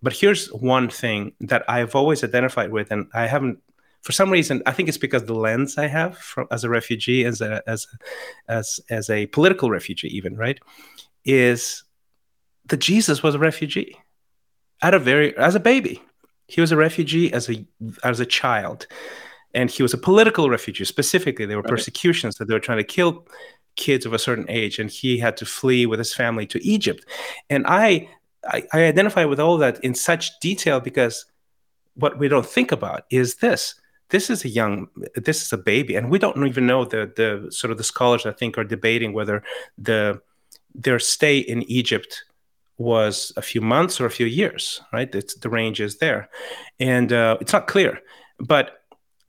But 0.01 0.13
here's 0.13 0.47
one 0.47 0.89
thing 0.89 1.33
that 1.41 1.63
I've 1.69 1.95
always 1.95 2.23
identified 2.23 2.71
with, 2.71 2.91
and 2.91 3.07
I 3.13 3.27
haven't, 3.27 3.59
for 4.03 4.11
some 4.11 4.29
reason, 4.29 4.61
I 4.65 4.73
think 4.73 4.89
it's 4.89 4.97
because 4.97 5.23
the 5.23 5.33
lens 5.33 5.77
I 5.77 5.87
have 5.87 6.17
from, 6.17 6.47
as 6.51 6.65
a 6.65 6.69
refugee, 6.69 7.23
as 7.25 7.39
a 7.39 7.63
as 7.65 7.87
as 8.49 8.79
as 8.89 9.09
a 9.09 9.27
political 9.27 9.71
refugee, 9.71 10.15
even 10.15 10.35
right, 10.35 10.59
is 11.23 11.83
that 12.67 12.77
Jesus 12.77 13.23
was 13.23 13.33
a 13.33 13.39
refugee 13.39 13.97
at 14.81 14.93
a 14.93 14.99
very 14.99 15.35
as 15.37 15.55
a 15.55 15.59
baby. 15.59 16.01
He 16.47 16.59
was 16.59 16.73
a 16.73 16.77
refugee 16.77 17.31
as 17.31 17.49
a 17.49 17.65
as 18.03 18.19
a 18.19 18.25
child, 18.25 18.87
and 19.53 19.71
he 19.71 19.81
was 19.81 19.93
a 19.93 19.97
political 19.97 20.49
refugee. 20.49 20.83
Specifically, 20.83 21.45
there 21.45 21.57
were 21.57 21.63
right. 21.63 21.69
persecutions 21.69 22.35
that 22.35 22.49
they 22.49 22.53
were 22.53 22.59
trying 22.59 22.79
to 22.79 22.83
kill 22.83 23.25
kids 23.77 24.05
of 24.05 24.11
a 24.11 24.19
certain 24.19 24.45
age, 24.49 24.79
and 24.79 24.89
he 24.89 25.17
had 25.17 25.37
to 25.37 25.45
flee 25.45 25.85
with 25.85 25.99
his 25.99 26.13
family 26.13 26.45
to 26.47 26.61
Egypt. 26.61 27.05
And 27.49 27.65
I 27.67 28.09
I, 28.45 28.63
I 28.73 28.83
identify 28.83 29.23
with 29.23 29.39
all 29.39 29.57
that 29.59 29.81
in 29.81 29.95
such 29.95 30.37
detail 30.41 30.81
because 30.81 31.25
what 31.95 32.19
we 32.19 32.27
don't 32.27 32.45
think 32.45 32.73
about 32.73 33.05
is 33.09 33.35
this 33.35 33.75
this 34.09 34.29
is 34.29 34.45
a 34.45 34.49
young 34.49 34.87
this 35.15 35.41
is 35.41 35.53
a 35.53 35.57
baby 35.57 35.95
and 35.95 36.09
we 36.09 36.19
don't 36.19 36.45
even 36.45 36.67
know 36.67 36.85
the 36.85 37.11
the 37.15 37.51
sort 37.51 37.71
of 37.71 37.77
the 37.77 37.83
scholars 37.83 38.25
i 38.25 38.31
think 38.31 38.57
are 38.57 38.63
debating 38.63 39.13
whether 39.13 39.43
the 39.77 40.19
their 40.75 40.99
stay 40.99 41.37
in 41.37 41.63
egypt 41.63 42.25
was 42.77 43.31
a 43.37 43.41
few 43.41 43.61
months 43.61 44.01
or 44.01 44.05
a 44.05 44.11
few 44.11 44.25
years 44.25 44.81
right? 44.91 45.13
It's, 45.13 45.35
the 45.35 45.47
range 45.47 45.79
is 45.79 45.99
there. 45.99 46.27
And 46.79 47.13
uh, 47.13 47.37
it's 47.39 47.53
not 47.53 47.67
clear. 47.67 48.01
But 48.39 48.83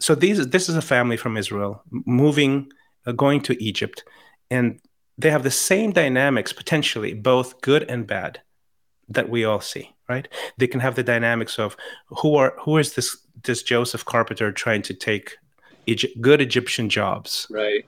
so 0.05 0.15
these 0.15 0.49
this 0.49 0.69
is 0.69 0.77
a 0.77 0.83
family 0.83 1.17
from 1.17 1.37
israel 1.37 1.83
moving 1.91 2.71
uh, 3.07 3.13
going 3.13 3.41
to 3.41 3.63
egypt 3.63 4.05
and 4.51 4.81
they 5.17 5.31
have 5.31 5.43
the 5.43 5.51
same 5.51 5.93
dynamics 5.93 6.53
potentially 6.53 7.15
both 7.15 7.61
good 7.61 7.85
and 7.85 8.07
bad 8.07 8.41
that 9.09 9.29
we 9.29 9.45
all 9.45 9.61
see 9.61 9.94
right? 10.09 10.29
They 10.59 10.67
can 10.67 10.81
have 10.81 10.95
the 10.95 11.03
dynamics 11.03 11.59
of 11.59 11.77
who 12.07 12.37
are 12.37 12.55
who 12.61 12.79
is 12.79 12.95
this 12.95 13.17
this 13.43 13.63
joseph 13.63 14.05
carpenter 14.05 14.53
trying 14.53 14.83
to 14.83 14.95
take 14.95 15.37
Egypt, 15.87 16.21
good 16.21 16.41
egyptian 16.41 16.89
jobs? 16.89 17.47
Right. 17.51 17.87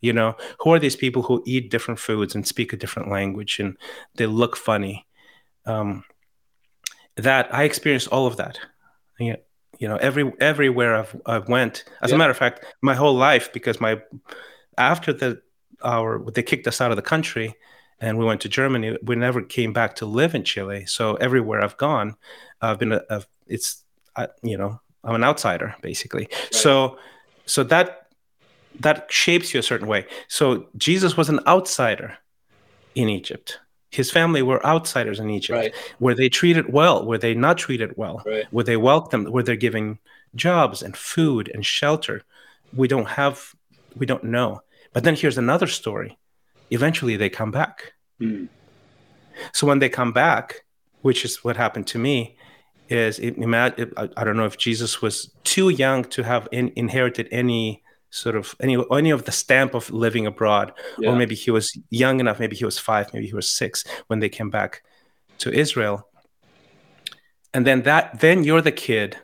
You 0.00 0.12
know 0.12 0.36
who 0.60 0.72
are 0.72 0.78
these 0.78 0.96
people 0.96 1.22
who 1.22 1.42
eat 1.46 1.70
different 1.70 2.00
foods 2.00 2.34
and 2.34 2.46
speak 2.46 2.72
a 2.72 2.76
different 2.76 3.10
language 3.10 3.58
and 3.58 3.76
they 4.16 4.26
look 4.26 4.56
funny? 4.56 5.06
Um, 5.66 6.04
that 7.16 7.52
i 7.54 7.64
experienced 7.64 8.08
all 8.08 8.26
of 8.26 8.36
that. 8.36 8.58
You 9.18 9.88
know 9.88 9.96
every 9.96 10.32
everywhere 10.40 10.94
i've, 10.96 11.16
I've 11.26 11.48
went. 11.48 11.84
As 12.02 12.10
yeah. 12.10 12.16
a 12.16 12.18
matter 12.18 12.30
of 12.30 12.36
fact 12.36 12.64
my 12.82 12.94
whole 12.94 13.14
life 13.14 13.52
because 13.52 13.80
my 13.80 14.00
after 14.76 15.12
the 15.12 15.40
our 15.82 16.22
they 16.30 16.42
kicked 16.42 16.66
us 16.66 16.80
out 16.80 16.90
of 16.90 16.96
the 16.96 17.02
country 17.02 17.54
and 18.00 18.18
we 18.18 18.24
went 18.24 18.40
to 18.42 18.48
Germany. 18.48 18.96
We 19.02 19.16
never 19.16 19.42
came 19.42 19.72
back 19.72 19.96
to 19.96 20.06
live 20.06 20.34
in 20.34 20.44
Chile. 20.44 20.86
So 20.86 21.14
everywhere 21.16 21.62
I've 21.62 21.76
gone, 21.76 22.16
I've 22.60 22.78
been 22.78 22.92
a, 22.92 23.02
a 23.10 23.24
it's 23.46 23.84
I, 24.16 24.28
you 24.42 24.56
know 24.56 24.80
I'm 25.04 25.14
an 25.14 25.24
outsider 25.24 25.74
basically. 25.82 26.28
Right. 26.30 26.54
So 26.54 26.98
so 27.46 27.62
that 27.64 28.08
that 28.80 29.06
shapes 29.10 29.52
you 29.52 29.60
a 29.60 29.62
certain 29.62 29.88
way. 29.88 30.06
So 30.28 30.66
Jesus 30.76 31.16
was 31.16 31.28
an 31.28 31.40
outsider 31.46 32.16
in 32.94 33.08
Egypt. 33.08 33.58
His 33.90 34.10
family 34.10 34.42
were 34.42 34.64
outsiders 34.64 35.18
in 35.18 35.30
Egypt. 35.30 35.56
Right. 35.56 35.74
Were 35.98 36.14
they 36.14 36.28
treated 36.28 36.72
well? 36.72 37.04
Were 37.04 37.18
they 37.18 37.34
not 37.34 37.58
treated 37.58 37.96
well? 37.96 38.22
Right. 38.24 38.50
Were 38.52 38.62
they 38.62 38.76
welcomed? 38.76 39.28
Were 39.28 39.42
they 39.42 39.56
giving 39.56 39.98
jobs 40.36 40.80
and 40.82 40.96
food 40.96 41.50
and 41.52 41.66
shelter? 41.66 42.22
We 42.74 42.88
don't 42.88 43.08
have 43.08 43.54
we 43.96 44.06
don't 44.06 44.24
know. 44.24 44.62
But 44.92 45.04
then 45.04 45.16
here's 45.16 45.38
another 45.38 45.66
story 45.66 46.16
eventually 46.70 47.16
they 47.16 47.28
come 47.28 47.50
back. 47.50 47.92
Mm. 48.20 48.48
So 49.52 49.66
when 49.66 49.78
they 49.78 49.88
come 49.88 50.12
back, 50.12 50.64
which 51.02 51.24
is 51.24 51.44
what 51.44 51.56
happened 51.56 51.86
to 51.88 51.98
me, 51.98 52.36
is 52.88 53.18
it, 53.20 53.36
I 53.38 54.24
don't 54.24 54.36
know 54.36 54.46
if 54.46 54.58
Jesus 54.58 55.00
was 55.00 55.30
too 55.44 55.68
young 55.68 56.04
to 56.04 56.22
have 56.24 56.48
in, 56.50 56.72
inherited 56.74 57.28
any 57.30 57.82
sort 58.10 58.34
of 58.34 58.56
any 58.60 58.76
any 58.90 59.10
of 59.10 59.24
the 59.24 59.32
stamp 59.32 59.74
of 59.74 59.90
living 59.90 60.26
abroad, 60.26 60.72
yeah. 60.98 61.10
or 61.10 61.16
maybe 61.16 61.36
he 61.36 61.52
was 61.52 61.78
young 61.90 62.18
enough, 62.18 62.40
maybe 62.40 62.56
he 62.56 62.64
was 62.64 62.78
five, 62.78 63.12
maybe 63.14 63.26
he 63.26 63.34
was 63.34 63.48
six 63.48 63.84
when 64.08 64.18
they 64.18 64.28
came 64.28 64.50
back 64.50 64.82
to 65.38 65.52
Israel. 65.52 66.08
And 67.54 67.64
then 67.64 67.82
that 67.82 68.20
then 68.20 68.42
you're 68.42 68.60
the 68.60 68.72
kid 68.72 69.16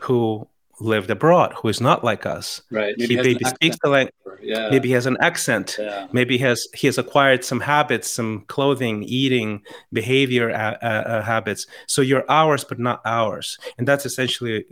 who 0.00 0.46
lived 0.80 1.10
abroad 1.10 1.52
who 1.54 1.68
is 1.68 1.80
not 1.80 2.02
like 2.02 2.26
us. 2.26 2.62
Right. 2.70 2.94
Maybe 2.96 3.16
he 3.16 3.22
maybe 3.22 3.44
speaks 3.44 3.76
the 3.82 3.90
language. 3.90 4.14
Yeah. 4.42 4.70
Maybe 4.70 4.88
he 4.88 4.94
has 4.94 5.06
an 5.06 5.18
accent. 5.20 5.76
Yeah. 5.78 6.08
Maybe 6.12 6.38
he 6.38 6.44
has 6.44 6.66
he 6.74 6.86
has 6.86 6.98
acquired 6.98 7.44
some 7.44 7.60
habits, 7.60 8.10
some 8.10 8.44
clothing, 8.48 9.02
eating, 9.04 9.62
behavior 9.92 10.50
uh, 10.50 10.78
uh, 10.82 10.86
uh, 10.86 11.22
habits. 11.22 11.66
So 11.86 12.00
you're 12.00 12.24
ours, 12.30 12.64
but 12.64 12.78
not 12.78 13.02
ours, 13.04 13.58
and 13.76 13.86
that's 13.86 14.06
essentially 14.06 14.64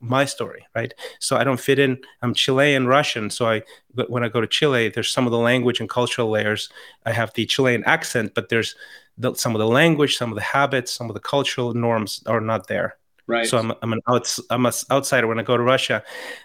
my 0.00 0.24
story, 0.24 0.66
right? 0.74 0.92
So 1.18 1.36
I 1.36 1.44
don't 1.44 1.60
fit 1.60 1.78
in. 1.78 1.98
I'm 2.20 2.34
Chilean 2.34 2.86
Russian, 2.86 3.30
so 3.30 3.48
I 3.48 3.62
when 3.94 4.22
I 4.22 4.28
go 4.28 4.40
to 4.40 4.46
Chile, 4.46 4.90
there's 4.90 5.10
some 5.10 5.26
of 5.26 5.32
the 5.32 5.38
language 5.38 5.80
and 5.80 5.88
cultural 5.88 6.28
layers. 6.28 6.68
I 7.06 7.12
have 7.12 7.32
the 7.32 7.46
Chilean 7.46 7.82
accent, 7.84 8.34
but 8.34 8.50
there's 8.50 8.76
the, 9.18 9.34
some 9.34 9.54
of 9.54 9.58
the 9.58 9.66
language, 9.66 10.16
some 10.16 10.30
of 10.30 10.36
the 10.36 10.42
habits, 10.42 10.92
some 10.92 11.08
of 11.08 11.14
the 11.14 11.20
cultural 11.20 11.74
norms 11.74 12.22
are 12.26 12.40
not 12.40 12.66
there. 12.66 12.96
Right. 13.26 13.46
So 13.46 13.58
I'm 13.58 13.72
I'm 13.82 13.92
an 13.92 14.00
outs, 14.08 14.40
I'm 14.50 14.66
an 14.66 14.72
outsider 14.90 15.26
when 15.26 15.38
I 15.38 15.42
go 15.42 15.56
to 15.56 15.62
Russia. 15.62 16.02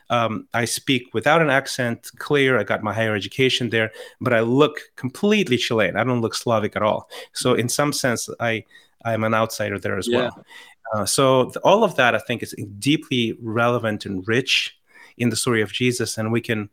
Um, 0.10 0.48
I 0.54 0.66
speak 0.66 1.14
without 1.14 1.42
an 1.42 1.50
accent, 1.50 2.12
clear. 2.18 2.60
I 2.60 2.64
got 2.64 2.84
my 2.84 2.94
higher 2.94 3.16
education 3.16 3.70
there, 3.70 3.92
but 4.22 4.34
I 4.34 4.42
look 4.42 4.82
completely 4.96 5.58
Chilean. 5.58 5.98
I 5.98 6.04
don't 6.04 6.22
look 6.22 6.36
Slavic 6.36 6.76
at 6.76 6.84
all. 6.84 7.10
So 7.34 7.54
in 7.56 7.68
some 7.68 7.94
sense, 7.94 8.30
I 8.40 8.64
I'm 9.04 9.24
an 9.24 9.34
outsider 9.34 9.80
there 9.80 9.98
as 9.98 10.08
yeah. 10.08 10.18
well. 10.18 10.46
Uh, 10.94 11.06
so 11.06 11.52
all 11.64 11.84
of 11.84 11.96
that 11.96 12.16
I 12.16 12.20
think 12.20 12.44
is 12.44 12.56
deeply 12.80 13.38
relevant 13.42 14.06
and 14.06 14.26
rich 14.28 14.78
in 15.18 15.30
the 15.30 15.36
story 15.36 15.62
of 15.62 15.74
Jesus, 15.74 16.18
and 16.18 16.32
we 16.32 16.42
can 16.42 16.70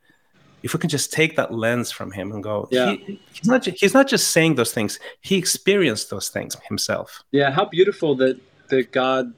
if 0.62 0.72
we 0.72 0.80
can 0.80 0.88
just 0.88 1.12
take 1.12 1.36
that 1.36 1.52
lens 1.52 1.92
from 1.92 2.10
him 2.10 2.32
and 2.32 2.42
go, 2.42 2.66
yeah. 2.70 2.92
He, 2.92 3.20
he's 3.32 3.46
not 3.46 3.64
he's 3.64 3.94
not 3.94 4.08
just 4.08 4.30
saying 4.30 4.54
those 4.54 4.72
things; 4.72 4.98
he 5.20 5.36
experienced 5.36 6.10
those 6.10 6.28
things 6.28 6.56
himself. 6.68 7.22
Yeah, 7.32 7.50
how 7.50 7.66
beautiful 7.66 8.14
that 8.16 8.40
that 8.68 8.90
God 8.92 9.34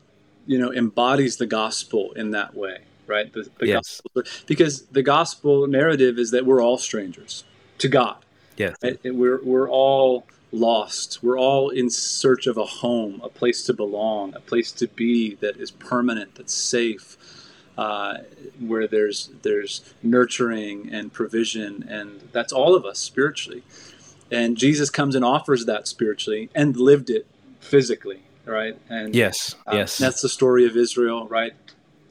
you 0.46 0.58
know 0.58 0.72
embodies 0.72 1.36
the 1.36 1.46
gospel 1.46 2.12
in 2.12 2.30
that 2.30 2.54
way 2.54 2.78
right? 3.06 3.32
The, 3.32 3.48
the 3.58 3.66
yes. 3.66 4.00
gospel 4.02 4.22
because 4.46 4.82
the 4.86 5.02
gospel 5.02 5.66
narrative 5.66 6.18
is 6.18 6.30
that 6.32 6.46
we're 6.46 6.62
all 6.62 6.78
strangers 6.78 7.44
to 7.78 7.88
god. 7.88 8.16
Yes. 8.56 8.76
Right? 8.82 8.98
we're, 9.04 9.42
we're 9.44 9.68
all 9.68 10.26
lost. 10.52 11.22
We're 11.22 11.38
all 11.38 11.70
in 11.70 11.90
search 11.90 12.46
of 12.46 12.56
a 12.56 12.64
home 12.64 13.20
a 13.22 13.28
place 13.28 13.64
to 13.64 13.74
belong 13.74 14.34
a 14.34 14.40
place 14.40 14.72
to 14.72 14.88
be 14.88 15.34
that 15.36 15.56
is 15.56 15.70
permanent 15.70 16.34
that's 16.34 16.54
safe 16.54 17.16
uh, 17.76 18.18
where 18.58 18.86
there's 18.86 19.30
there's 19.42 19.94
nurturing 20.02 20.88
and 20.90 21.12
provision 21.12 21.86
and 21.88 22.28
that's 22.32 22.52
all 22.52 22.74
of 22.74 22.84
us 22.84 22.98
spiritually. 22.98 23.62
And 24.30 24.56
jesus 24.56 24.90
comes 24.90 25.14
and 25.14 25.24
offers 25.24 25.66
that 25.66 25.86
spiritually 25.86 26.48
and 26.54 26.76
lived 26.76 27.10
it 27.10 27.26
physically 27.60 28.22
right? 28.46 28.78
And 28.88 29.14
yes, 29.14 29.54
uh, 29.66 29.76
yes, 29.76 29.98
that's 29.98 30.22
the 30.22 30.28
story 30.28 30.66
of 30.66 30.76
Israel, 30.76 31.26
right? 31.28 31.52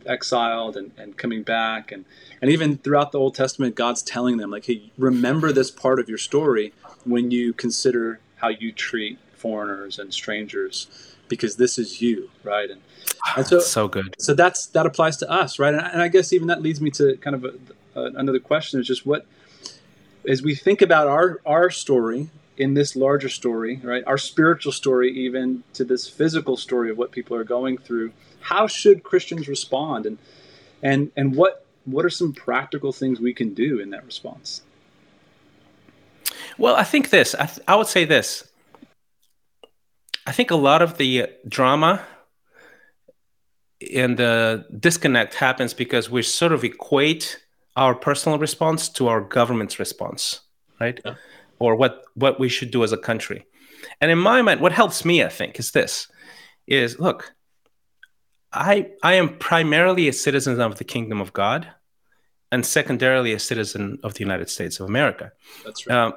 Exiled 0.06 0.78
and, 0.78 0.92
and 0.98 1.18
coming 1.18 1.44
back, 1.44 1.92
and 1.92 2.06
and 2.42 2.52
even 2.52 2.78
throughout 2.78 3.12
the 3.12 3.20
Old 3.20 3.36
Testament, 3.36 3.76
God's 3.76 4.04
telling 4.04 4.38
them 4.38 4.52
like, 4.52 4.66
hey, 4.66 4.92
remember 4.98 5.52
this 5.52 5.72
part 5.72 6.00
of 6.00 6.08
your 6.08 6.18
story 6.18 6.74
when 7.06 7.32
you 7.32 7.54
consider 7.54 8.20
how 8.38 8.50
you 8.50 8.72
treat 8.72 9.18
foreigners 9.34 9.98
and 10.00 10.14
strangers, 10.14 11.16
because 11.28 11.56
this 11.56 11.80
is 11.80 12.02
you, 12.02 12.30
right? 12.44 12.70
And, 12.70 12.82
and 13.36 13.48
so 13.48 13.60
so 13.78 13.88
good. 13.88 14.16
So 14.20 14.34
that's 14.34 14.68
that 14.68 14.86
applies 14.86 15.18
to 15.18 15.30
us, 15.30 15.58
right? 15.58 15.74
And, 15.74 15.86
and 15.86 16.02
I 16.02 16.08
guess 16.08 16.34
even 16.34 16.48
that 16.48 16.62
leads 16.62 16.82
me 16.82 16.92
to 16.92 17.18
kind 17.18 17.36
of 17.36 17.46
a, 17.46 18.00
a, 18.00 18.04
another 18.18 18.40
question: 18.40 18.80
is 18.80 18.88
just 18.88 19.06
what 19.06 19.26
as 20.28 20.42
we 20.42 20.56
think 20.56 20.82
about 20.82 21.08
our 21.08 21.42
our 21.46 21.70
story 21.70 22.30
in 22.58 22.74
this 22.74 22.96
larger 22.96 23.30
story, 23.30 23.80
right? 23.84 24.04
Our 24.08 24.18
spiritual 24.18 24.72
story, 24.72 25.12
even 25.12 25.64
to 25.74 25.84
this 25.84 26.08
physical 26.08 26.58
story 26.58 26.90
of 26.90 26.98
what 26.98 27.12
people 27.12 27.36
are 27.36 27.44
going 27.44 27.78
through. 27.78 28.12
How 28.40 28.68
should 28.68 29.04
Christians 29.04 29.48
respond, 29.48 30.06
and 30.06 30.18
and 30.82 31.12
and 31.16 31.36
what 31.36 31.66
what 31.86 32.06
are 32.06 32.10
some 32.10 32.34
practical 32.34 32.92
things 32.92 33.20
we 33.20 33.34
can 33.34 33.54
do 33.54 33.80
in 33.80 33.90
that 33.92 34.06
response? 34.06 34.62
Well, 36.58 36.76
I 36.76 36.84
think 36.84 37.10
this. 37.10 37.36
I, 37.36 37.46
th- 37.46 37.60
I 37.68 37.76
would 37.76 37.88
say 37.88 38.06
this. 38.06 38.50
I 40.26 40.32
think 40.32 40.52
a 40.52 40.56
lot 40.56 40.82
of 40.82 40.98
the 40.98 41.28
drama 41.48 42.04
and 43.94 44.18
the 44.18 44.66
disconnect 44.80 45.36
happens 45.36 45.74
because 45.74 46.10
we 46.10 46.24
sort 46.24 46.52
of 46.52 46.64
equate 46.64 47.40
our 47.76 47.94
personal 47.94 48.40
response 48.40 48.90
to 48.90 49.08
our 49.08 49.22
government's 49.22 49.78
response, 49.78 50.42
right? 50.80 51.00
Yeah 51.06 51.16
or 51.60 51.76
what 51.76 52.04
what 52.14 52.40
we 52.40 52.50
should 52.50 52.72
do 52.72 52.84
as 52.84 52.92
a 52.92 52.98
country. 52.98 53.46
And 54.02 54.12
in 54.12 54.18
my 54.18 54.42
mind, 54.42 54.62
what 54.62 54.72
helps 54.72 55.06
me, 55.06 55.24
I 55.24 55.30
think, 55.30 55.60
is 55.60 55.72
this: 55.72 56.08
is 56.68 57.00
look, 57.00 57.34
I 58.52 58.92
I 59.04 59.14
am 59.14 59.38
primarily 59.38 60.08
a 60.08 60.14
citizen 60.14 60.60
of 60.60 60.78
the 60.78 60.84
kingdom 60.84 61.22
of 61.22 61.34
God, 61.34 61.68
and 62.52 62.66
secondarily 62.66 63.34
a 63.34 63.40
citizen 63.40 64.00
of 64.04 64.14
the 64.14 64.22
United 64.22 64.50
States 64.50 64.80
of 64.80 64.88
America. 64.88 65.32
That's 65.64 65.88
right. 65.88 65.96
Um, 65.96 66.14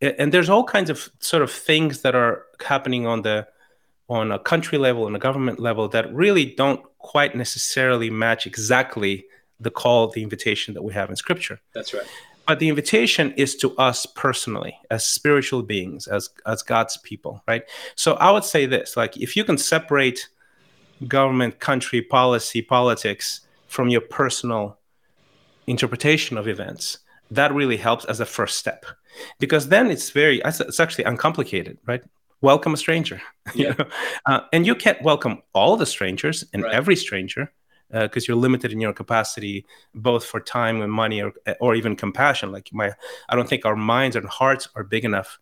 and 0.00 0.32
there's 0.32 0.48
all 0.48 0.64
kinds 0.64 0.90
of 0.90 1.10
sort 1.20 1.42
of 1.42 1.50
things 1.50 2.02
that 2.02 2.14
are 2.14 2.44
happening 2.64 3.06
on 3.06 3.22
the 3.22 3.46
on 4.08 4.30
a 4.30 4.38
country 4.38 4.78
level 4.78 5.06
and 5.06 5.16
a 5.16 5.18
government 5.18 5.58
level 5.58 5.88
that 5.88 6.12
really 6.12 6.44
don't 6.44 6.82
quite 6.98 7.34
necessarily 7.34 8.10
match 8.10 8.46
exactly 8.46 9.24
the 9.58 9.70
call, 9.70 10.08
the 10.08 10.22
invitation 10.22 10.74
that 10.74 10.82
we 10.82 10.92
have 10.92 11.08
in 11.08 11.16
Scripture. 11.16 11.60
That's 11.74 11.94
right. 11.94 12.06
But 12.46 12.58
the 12.58 12.68
invitation 12.68 13.32
is 13.36 13.56
to 13.56 13.74
us 13.76 14.04
personally, 14.04 14.76
as 14.90 15.06
spiritual 15.06 15.62
beings, 15.62 16.06
as 16.08 16.30
as 16.44 16.62
God's 16.62 16.96
people, 16.98 17.42
right? 17.46 17.62
So 17.94 18.14
I 18.14 18.30
would 18.30 18.44
say 18.44 18.66
this: 18.66 18.96
like, 18.96 19.16
if 19.16 19.36
you 19.36 19.44
can 19.44 19.58
separate 19.58 20.28
government, 21.08 21.60
country, 21.60 22.02
policy, 22.02 22.62
politics 22.62 23.40
from 23.68 23.88
your 23.88 24.00
personal 24.02 24.78
interpretation 25.66 26.36
of 26.36 26.48
events, 26.48 26.98
that 27.30 27.54
really 27.54 27.76
helps 27.76 28.04
as 28.06 28.20
a 28.20 28.26
first 28.26 28.58
step, 28.58 28.84
because 29.38 29.68
then 29.68 29.90
it's 29.90 30.10
very 30.10 30.42
it's 30.44 30.80
actually 30.80 31.04
uncomplicated, 31.04 31.78
right? 31.86 32.02
Welcome 32.40 32.74
a 32.74 32.76
stranger, 32.76 33.22
yeah. 33.54 33.68
you 33.68 33.74
know? 33.78 33.86
uh, 34.26 34.40
and 34.52 34.66
you 34.66 34.74
can't 34.74 35.00
welcome 35.02 35.42
all 35.54 35.76
the 35.76 35.86
strangers 35.86 36.44
and 36.52 36.64
Right. 36.64 36.74
every 36.74 36.96
stranger 36.96 37.52
because 37.92 38.26
you're 38.26 38.36
limited 38.36 38.72
in 38.72 38.80
your 38.80 38.92
capacity 38.92 39.64
both 39.94 40.24
for 40.24 40.40
time 40.40 40.80
and 40.82 40.90
money 40.92 41.22
or, 41.22 41.32
or 41.60 41.74
even 41.74 41.94
compassion. 41.96 42.50
Like 42.52 42.70
my 42.72 42.92
i 43.28 43.36
don't 43.36 43.48
think 43.48 43.64
our 43.64 43.76
minds 43.76 44.16
and 44.16 44.26
hearts 44.26 44.68
are 44.74 44.84
big 44.84 45.04
enough 45.04 45.38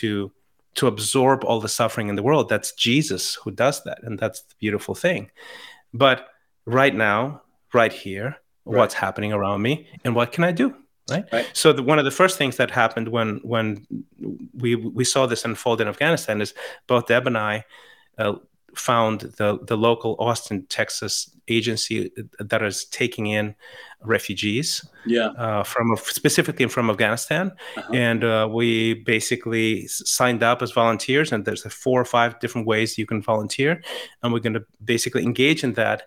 to 0.00 0.30
to 0.76 0.86
absorb 0.86 1.44
all 1.44 1.60
the 1.60 1.68
suffering 1.68 2.08
in 2.08 2.16
the 2.16 2.22
world. 2.22 2.48
That's 2.48 2.72
jesus 2.72 3.34
who 3.34 3.50
does 3.50 3.82
that 3.84 3.98
and 4.04 4.18
that's 4.18 4.40
the 4.42 4.54
beautiful 4.60 4.94
thing. 4.94 5.30
But 5.92 6.28
right 6.66 6.94
now 6.94 7.42
right 7.72 7.92
here 7.92 8.36
what's 8.64 8.94
happening 8.94 9.32
around 9.32 9.62
me 9.62 9.86
and 10.04 10.14
what 10.14 10.30
can 10.32 10.44
i 10.44 10.52
do 10.52 10.76
right, 11.10 11.24
Right. 11.32 11.50
so 11.54 11.72
the, 11.72 11.82
one 11.82 11.98
of 11.98 12.04
the 12.04 12.10
first 12.10 12.38
things 12.38 12.56
that 12.58 12.70
happened 12.70 13.08
when 13.08 13.40
when 13.42 13.86
we 14.54 14.76
we 14.76 15.04
saw 15.04 15.26
this 15.26 15.44
unfold 15.44 15.80
in 15.80 15.88
afghanistan 15.88 16.40
is 16.40 16.54
both 16.86 17.06
deb 17.06 17.26
and 17.26 17.38
i 17.38 17.64
uh, 18.18 18.34
found 18.76 19.20
the 19.38 19.58
the 19.66 19.76
local 19.76 20.16
Austin, 20.18 20.66
Texas 20.68 21.30
agency 21.48 22.10
that 22.38 22.62
is 22.62 22.84
taking 22.84 23.26
in 23.26 23.54
refugees 24.02 24.84
Yeah. 25.06 25.28
uh, 25.36 25.62
from 25.62 25.96
specifically 25.96 26.66
from 26.68 26.88
Afghanistan, 26.90 27.52
Uh-huh. 27.76 27.92
and 27.92 28.24
uh, 28.24 28.48
we 28.50 28.94
basically 28.94 29.86
signed 29.88 30.42
up 30.42 30.62
as 30.62 30.72
volunteers. 30.72 31.32
And 31.32 31.44
there's 31.44 31.62
four 31.72 32.00
or 32.00 32.04
five 32.04 32.38
different 32.40 32.66
ways 32.66 32.96
you 32.98 33.06
can 33.06 33.22
volunteer, 33.22 33.82
and 34.22 34.32
we're 34.32 34.40
going 34.40 34.54
to 34.54 34.64
basically 34.84 35.22
engage 35.22 35.64
in 35.64 35.74
that, 35.74 36.02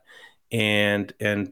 and 0.51 1.13
and 1.19 1.51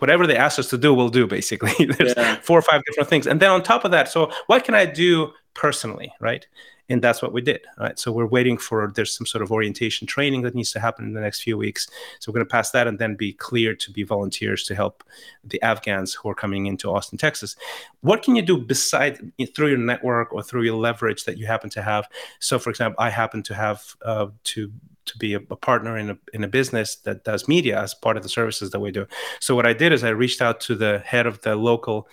whatever 0.00 0.26
they 0.26 0.36
ask 0.36 0.58
us 0.58 0.68
to 0.70 0.78
do, 0.78 0.94
we'll 0.94 1.08
do. 1.10 1.26
Basically, 1.26 1.72
there's 1.98 2.14
Yeah. 2.16 2.36
four 2.42 2.58
or 2.58 2.62
five 2.62 2.82
different 2.86 3.08
things, 3.10 3.26
and 3.26 3.40
then 3.40 3.50
on 3.50 3.62
top 3.62 3.84
of 3.84 3.90
that, 3.90 4.08
so 4.08 4.30
what 4.46 4.64
can 4.64 4.74
I 4.74 4.86
do 4.86 5.32
personally, 5.54 6.12
right? 6.20 6.46
And 6.88 7.02
that's 7.02 7.20
what 7.20 7.32
we 7.32 7.40
did 7.40 7.60
right? 7.78 7.98
So 7.98 8.10
we're 8.10 8.26
waiting 8.26 8.58
for 8.58 8.90
there's 8.94 9.16
some 9.16 9.26
sort 9.26 9.42
of 9.42 9.52
orientation 9.52 10.06
training 10.06 10.42
that 10.42 10.54
needs 10.54 10.72
to 10.72 10.80
happen 10.80 11.04
in 11.04 11.12
the 11.12 11.20
next 11.20 11.42
few 11.42 11.56
weeks. 11.56 11.88
So 12.18 12.30
we're 12.30 12.38
going 12.38 12.46
to 12.46 12.50
pass 12.50 12.70
that 12.70 12.86
and 12.86 12.98
then 12.98 13.14
be 13.14 13.32
clear 13.32 13.74
to 13.74 13.90
be 13.90 14.02
volunteers 14.02 14.64
to 14.64 14.74
help 14.74 15.04
the 15.44 15.60
afghans 15.62 16.14
who 16.14 16.28
are 16.28 16.34
coming 16.34 16.66
into 16.66 16.90
austin 16.90 17.18
texas. 17.18 17.56
What 18.00 18.22
can 18.22 18.36
you 18.36 18.42
do 18.42 18.58
beside 18.58 19.32
through 19.54 19.68
your 19.68 19.78
network 19.78 20.32
or 20.32 20.42
through 20.42 20.62
your 20.62 20.76
leverage 20.76 21.24
that 21.24 21.38
you 21.38 21.46
happen 21.46 21.70
to 21.70 21.82
have? 21.82 22.08
So 22.40 22.58
for 22.58 22.70
example 22.70 23.02
i 23.02 23.10
happen 23.10 23.42
to 23.44 23.54
have 23.54 23.96
uh, 24.02 24.28
to 24.44 24.72
to 25.06 25.16
be 25.16 25.32
a, 25.32 25.38
a, 25.38 25.56
partner 25.56 25.96
in 25.96 26.10
a, 26.10 26.18
in 26.34 26.44
a 26.44 26.48
business 26.48 26.96
that 26.96 27.24
does 27.24 27.48
media 27.48 27.80
as 27.80 27.94
part 27.94 28.18
of 28.18 28.22
the 28.22 28.28
services 28.28 28.72
that 28.72 28.80
we 28.80 28.90
do. 28.90 29.06
So 29.40 29.54
what 29.54 29.66
i 29.66 29.72
did 29.72 29.92
is 29.92 30.04
i 30.04 30.10
reached 30.10 30.42
out 30.42 30.60
to 30.62 30.74
the 30.74 31.00
head 31.00 31.26
of 31.26 31.40
the 31.42 31.56
local 31.56 32.08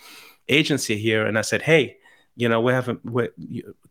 agency 0.48 0.96
here 0.96 1.26
and 1.26 1.36
i 1.36 1.42
said 1.42 1.62
hey 1.62 1.96
you 2.36 2.48
know 2.48 2.60
we 2.60 2.72
have 2.72 2.88
a, 2.88 2.98
we, 3.04 3.28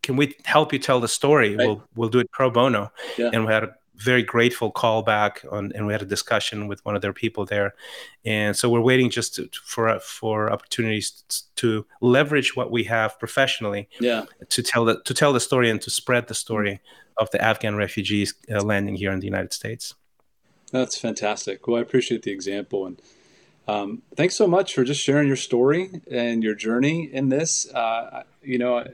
can 0.01 0.15
we 0.15 0.35
help 0.45 0.71
you 0.71 0.79
tell 0.79 0.99
the 0.99 1.07
story? 1.07 1.55
Right. 1.55 1.67
we'll 1.67 1.83
we'll 1.95 2.09
do 2.09 2.19
it 2.19 2.31
pro 2.31 2.49
bono. 2.49 2.91
Yeah. 3.17 3.31
and 3.33 3.45
we 3.45 3.51
had 3.51 3.63
a 3.63 3.75
very 3.97 4.23
grateful 4.23 4.71
call 4.71 5.01
back 5.01 5.43
on 5.51 5.71
and 5.73 5.87
we 5.87 5.93
had 5.93 6.01
a 6.01 6.05
discussion 6.05 6.67
with 6.67 6.83
one 6.85 6.95
of 6.95 7.01
their 7.01 7.13
people 7.13 7.45
there. 7.45 7.73
And 8.25 8.55
so 8.55 8.69
we're 8.69 8.81
waiting 8.81 9.09
just 9.09 9.35
to, 9.35 9.49
for 9.63 9.99
for 9.99 10.51
opportunities 10.51 11.23
to 11.57 11.85
leverage 12.01 12.55
what 12.55 12.71
we 12.71 12.83
have 12.85 13.17
professionally 13.19 13.89
yeah. 13.99 14.25
to 14.49 14.61
tell 14.61 14.85
the 14.85 15.01
to 15.03 15.13
tell 15.13 15.33
the 15.33 15.39
story 15.39 15.69
and 15.69 15.81
to 15.81 15.89
spread 15.89 16.27
the 16.27 16.35
story 16.35 16.81
of 17.17 17.31
the 17.31 17.41
afghan 17.41 17.75
refugees 17.77 18.33
uh, 18.51 18.61
landing 18.61 18.95
here 18.95 19.11
in 19.11 19.19
the 19.19 19.27
united 19.27 19.53
states. 19.53 19.95
That's 20.71 20.97
fantastic. 20.97 21.67
Well 21.67 21.77
i 21.77 21.81
appreciate 21.81 22.23
the 22.23 22.31
example 22.31 22.85
and 22.85 23.01
um, 23.67 24.03
thanks 24.15 24.35
so 24.35 24.47
much 24.47 24.73
for 24.73 24.83
just 24.83 25.01
sharing 25.01 25.27
your 25.27 25.37
story 25.37 26.01
and 26.09 26.43
your 26.43 26.55
journey 26.55 27.09
in 27.11 27.29
this. 27.29 27.71
Uh, 27.73 28.23
you 28.43 28.57
know, 28.57 28.85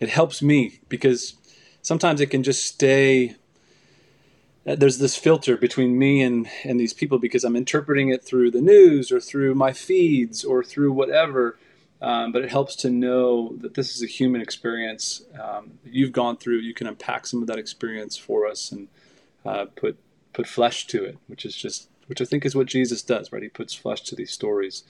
it 0.00 0.08
helps 0.08 0.42
me 0.42 0.80
because 0.88 1.34
sometimes 1.82 2.20
it 2.20 2.26
can 2.26 2.42
just 2.42 2.64
stay. 2.64 3.36
There's 4.64 4.98
this 4.98 5.16
filter 5.16 5.56
between 5.56 5.98
me 5.98 6.22
and, 6.22 6.48
and 6.64 6.78
these 6.78 6.92
people 6.92 7.18
because 7.18 7.44
I'm 7.44 7.56
interpreting 7.56 8.08
it 8.08 8.22
through 8.22 8.52
the 8.52 8.62
news 8.62 9.12
or 9.12 9.20
through 9.20 9.54
my 9.54 9.72
feeds 9.72 10.44
or 10.44 10.62
through 10.64 10.92
whatever. 10.92 11.58
Um, 12.00 12.32
but 12.32 12.42
it 12.42 12.50
helps 12.50 12.74
to 12.76 12.90
know 12.90 13.54
that 13.58 13.74
this 13.74 13.94
is 13.94 14.02
a 14.02 14.06
human 14.06 14.40
experience 14.40 15.22
um, 15.40 15.78
you've 15.84 16.10
gone 16.10 16.36
through. 16.36 16.58
You 16.58 16.74
can 16.74 16.88
unpack 16.88 17.26
some 17.26 17.42
of 17.42 17.48
that 17.48 17.58
experience 17.58 18.16
for 18.16 18.46
us 18.46 18.72
and 18.72 18.88
uh, 19.44 19.66
put 19.76 19.98
put 20.32 20.46
flesh 20.46 20.86
to 20.88 21.04
it, 21.04 21.18
which 21.28 21.44
is 21.44 21.54
just 21.54 21.88
which 22.06 22.20
I 22.20 22.24
think 22.24 22.44
is 22.44 22.54
what 22.54 22.66
Jesus 22.66 23.02
does, 23.02 23.32
right? 23.32 23.42
He 23.42 23.48
puts 23.48 23.74
flesh 23.74 24.02
to 24.02 24.14
these 24.14 24.30
stories. 24.30 24.84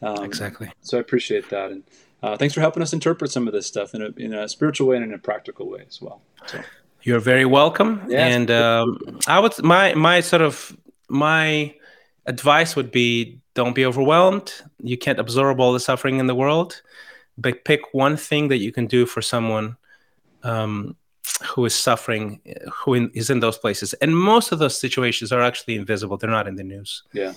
Um, 0.00 0.24
exactly. 0.24 0.72
So 0.80 0.98
I 0.98 1.00
appreciate 1.00 1.48
that, 1.50 1.70
and 1.70 1.82
uh, 2.22 2.36
thanks 2.36 2.54
for 2.54 2.60
helping 2.60 2.82
us 2.82 2.92
interpret 2.92 3.30
some 3.30 3.46
of 3.46 3.52
this 3.52 3.66
stuff 3.66 3.94
in 3.94 4.02
a, 4.02 4.08
in 4.16 4.34
a 4.34 4.48
spiritual 4.48 4.88
way 4.88 4.96
and 4.96 5.04
in 5.04 5.12
a 5.12 5.18
practical 5.18 5.68
way 5.68 5.84
as 5.88 6.00
well. 6.00 6.22
So. 6.46 6.60
You're 7.02 7.20
very 7.20 7.44
welcome. 7.44 8.02
Yes. 8.08 8.34
And 8.34 8.50
um, 8.50 9.18
I 9.26 9.40
would 9.40 9.60
my 9.62 9.94
my 9.94 10.20
sort 10.20 10.42
of 10.42 10.76
my 11.08 11.74
advice 12.26 12.76
would 12.76 12.92
be 12.92 13.40
don't 13.54 13.74
be 13.74 13.84
overwhelmed. 13.84 14.52
You 14.82 14.96
can't 14.96 15.18
absorb 15.18 15.60
all 15.60 15.72
the 15.72 15.80
suffering 15.80 16.20
in 16.20 16.26
the 16.28 16.34
world, 16.34 16.80
but 17.36 17.64
pick 17.64 17.80
one 17.92 18.16
thing 18.16 18.48
that 18.48 18.58
you 18.58 18.72
can 18.72 18.86
do 18.86 19.04
for 19.04 19.20
someone 19.20 19.76
um, 20.44 20.96
who 21.44 21.64
is 21.64 21.74
suffering, 21.74 22.40
who 22.72 22.94
in, 22.94 23.10
is 23.14 23.30
in 23.30 23.40
those 23.40 23.58
places. 23.58 23.94
And 23.94 24.16
most 24.16 24.52
of 24.52 24.58
those 24.58 24.78
situations 24.78 25.32
are 25.32 25.42
actually 25.42 25.76
invisible. 25.76 26.16
They're 26.16 26.30
not 26.30 26.48
in 26.48 26.56
the 26.56 26.64
news. 26.64 27.02
Yeah. 27.12 27.34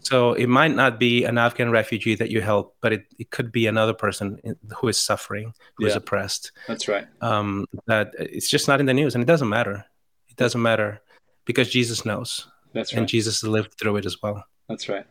So 0.00 0.34
it 0.34 0.48
might 0.48 0.74
not 0.74 1.00
be 1.00 1.24
an 1.24 1.36
Afghan 1.36 1.70
refugee 1.70 2.14
that 2.14 2.30
you 2.30 2.40
help, 2.40 2.76
but 2.80 2.92
it, 2.92 3.06
it 3.18 3.30
could 3.30 3.50
be 3.50 3.66
another 3.66 3.92
person 3.92 4.38
who 4.76 4.88
is 4.88 4.98
suffering, 4.98 5.52
who 5.74 5.84
yeah. 5.84 5.90
is 5.90 5.96
oppressed. 5.96 6.52
That's 6.68 6.86
right. 6.86 7.06
Um, 7.20 7.66
that 7.86 8.12
it's 8.18 8.48
just 8.48 8.68
not 8.68 8.78
in 8.78 8.86
the 8.86 8.94
news, 8.94 9.14
and 9.14 9.22
it 9.22 9.26
doesn't 9.26 9.48
matter. 9.48 9.84
It 10.28 10.36
doesn't 10.36 10.62
matter 10.62 11.00
because 11.44 11.70
Jesus 11.70 12.04
knows. 12.04 12.46
That's 12.72 12.92
right. 12.92 13.00
And 13.00 13.08
Jesus 13.08 13.42
lived 13.42 13.74
through 13.78 13.96
it 13.96 14.06
as 14.06 14.22
well. 14.22 14.44
That's 14.68 14.88
right. 14.88 15.06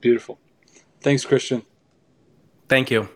Beautiful. 0.00 0.38
Thanks, 1.00 1.24
Christian. 1.24 1.62
Thank 2.68 2.90
you. 2.90 3.08